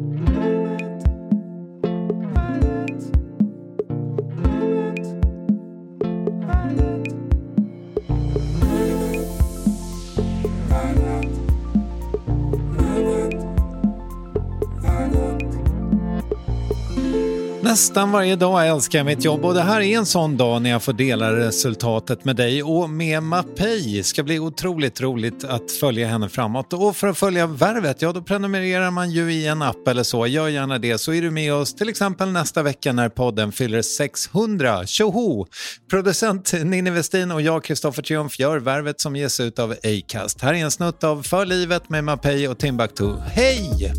Nästan 17.75 18.13
varje 18.13 18.37
dag 18.37 18.69
älskar 18.69 18.99
jag 18.99 19.07
mitt 19.07 19.25
jobb 19.25 19.45
och 19.45 19.55
det 19.55 19.63
här 19.63 19.81
är 19.81 19.99
en 19.99 20.07
sån 20.07 20.37
dag 20.37 20.63
när 20.63 20.71
jag 20.71 20.83
får 20.83 20.93
dela 20.93 21.37
resultatet 21.37 22.25
med 22.25 22.37
dig 22.37 22.63
och 22.63 22.91
med 22.91 23.23
Mapei. 23.23 24.03
ska 24.03 24.23
bli 24.23 24.39
otroligt 24.39 25.01
roligt 25.01 25.45
att 25.45 25.73
följa 25.73 26.07
henne 26.07 26.29
framåt. 26.29 26.73
Och 26.73 26.97
för 26.97 27.07
att 27.07 27.19
följa 27.19 27.47
Värvet, 27.47 28.03
ja 28.03 28.13
då 28.13 28.23
prenumererar 28.23 28.91
man 28.91 29.11
ju 29.11 29.33
i 29.33 29.47
en 29.47 29.63
app 29.63 29.89
eller 29.89 30.03
så. 30.03 30.27
Gör 30.27 30.49
gärna 30.49 30.79
det 30.79 30.99
så 30.99 31.13
är 31.13 31.23
du 31.23 31.31
med 31.31 31.55
oss 31.55 31.75
till 31.75 31.89
exempel 31.89 32.33
nästa 32.33 32.63
vecka 32.63 32.93
när 32.93 33.09
podden 33.09 33.53
fyller 33.53 33.83
600. 33.83 34.87
Tjoho! 34.87 35.47
Producent 35.91 36.53
Ninni 36.65 36.91
Westin 36.91 37.31
och 37.31 37.43
jag, 37.43 37.65
Kristoffer 37.65 38.03
Triumf, 38.03 38.39
gör 38.39 38.59
Värvet 38.59 39.01
som 39.01 39.17
ges 39.17 39.41
ut 39.41 39.59
av 39.59 39.75
Acast. 39.85 40.41
Här 40.41 40.55
är 40.55 40.59
en 40.59 40.71
snutt 40.71 41.05
av 41.05 41.23
För 41.23 41.47
livet 41.47 41.89
med 41.89 42.05
Mapei 42.05 42.49
och 42.49 42.59
Timbuktu. 42.59 43.17
Hej! 43.33 43.93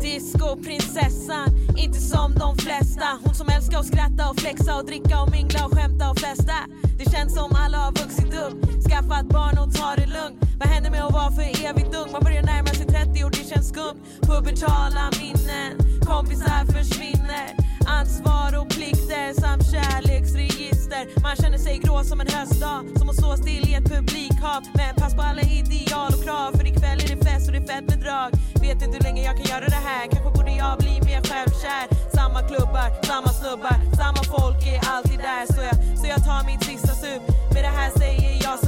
Discoprinsessan, 0.00 1.48
inte 1.76 2.00
som 2.00 2.34
de 2.34 2.56
flesta. 2.56 3.18
Hon 3.24 3.34
som 3.34 3.48
älskar 3.48 3.78
att 3.78 3.86
skratta 3.86 4.30
och 4.30 4.40
flexa 4.40 4.76
och 4.76 4.86
dricka 4.86 5.22
och 5.22 5.30
mingla 5.30 5.66
och 5.66 5.74
skämta 5.74 6.10
och 6.10 6.18
festa. 6.18 6.54
Det 6.98 7.10
känns 7.10 7.34
som 7.34 7.52
alla 7.54 7.78
har 7.78 7.92
vuxit 7.92 8.34
upp, 8.34 8.82
skaffat 8.90 9.26
barn 9.26 9.58
och 9.58 9.74
tar 9.74 9.96
det 9.96 10.06
lugnt. 10.06 10.47
Vad 10.58 10.68
händer 10.68 10.90
med 10.90 11.04
att 11.04 11.12
vara 11.12 11.30
för 11.30 11.42
evigt 11.42 11.94
ung? 12.00 12.12
Man 12.12 12.22
börjar 12.22 12.42
närma 12.42 12.68
sig 12.68 12.86
30 12.86 13.24
och 13.24 13.30
det 13.30 13.44
känns 13.50 13.68
skumt. 13.68 14.00
Pubertala 14.22 15.10
minnen, 15.20 15.72
kompisar 16.10 16.64
försvinner. 16.72 17.46
Ansvar 17.86 18.50
och 18.60 18.68
plikter 18.68 19.40
samt 19.40 19.64
kärleksregister. 19.72 21.02
Man 21.22 21.36
känner 21.36 21.58
sig 21.58 21.78
grå 21.78 22.04
som 22.04 22.20
en 22.20 22.28
höstdag. 22.36 22.80
Som 22.98 23.08
att 23.08 23.16
stå 23.16 23.36
still 23.36 23.68
i 23.70 23.74
ett 23.74 23.88
publikhav. 23.94 24.62
Men 24.74 24.94
pass 24.94 25.14
på 25.14 25.22
alla 25.22 25.42
ideal 25.42 26.10
och 26.16 26.24
krav. 26.24 26.50
För 26.56 26.66
ikväll 26.66 26.98
är 27.04 27.08
det 27.14 27.24
fest 27.26 27.46
och 27.46 27.52
det 27.52 27.62
är 27.64 27.68
fett 27.72 27.86
med 27.90 27.98
drag. 28.04 28.30
Vet 28.62 28.82
inte 28.82 28.96
hur 28.98 29.04
länge 29.08 29.22
jag 29.28 29.36
kan 29.36 29.46
göra 29.54 29.66
det 29.76 29.82
här. 29.90 30.02
Kanske 30.12 30.30
borde 30.36 30.52
jag 30.64 30.78
bli 30.78 30.94
mer 31.08 31.20
självkär. 31.28 31.84
Samma 32.18 32.40
klubbar, 32.50 32.88
samma 33.10 33.30
snubbar 33.40 33.78
Samma 34.00 34.22
folk 34.36 34.60
är 34.74 34.80
alltid 34.94 35.18
där. 35.18 35.44
Så 35.54 35.60
jag, 35.68 35.76
så 36.00 36.06
jag 36.14 36.20
tar 36.28 36.40
mitt 36.50 36.62
sista 36.64 36.92
sup. 37.02 37.22
Med 37.54 37.62
det 37.64 37.74
här 37.80 37.90
säger 38.02 38.32
jag 38.46 38.58
så 38.64 38.67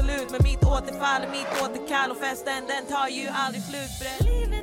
återfall 0.71 1.23
är 1.23 1.31
mitt 1.31 1.63
återkall 1.63 2.11
Och 2.11 2.17
festen 2.17 2.63
den 2.69 2.87
tar 2.87 3.09
ju 3.09 3.29
aldrig 3.29 3.63
slut 3.63 3.93
bre. 4.01 4.60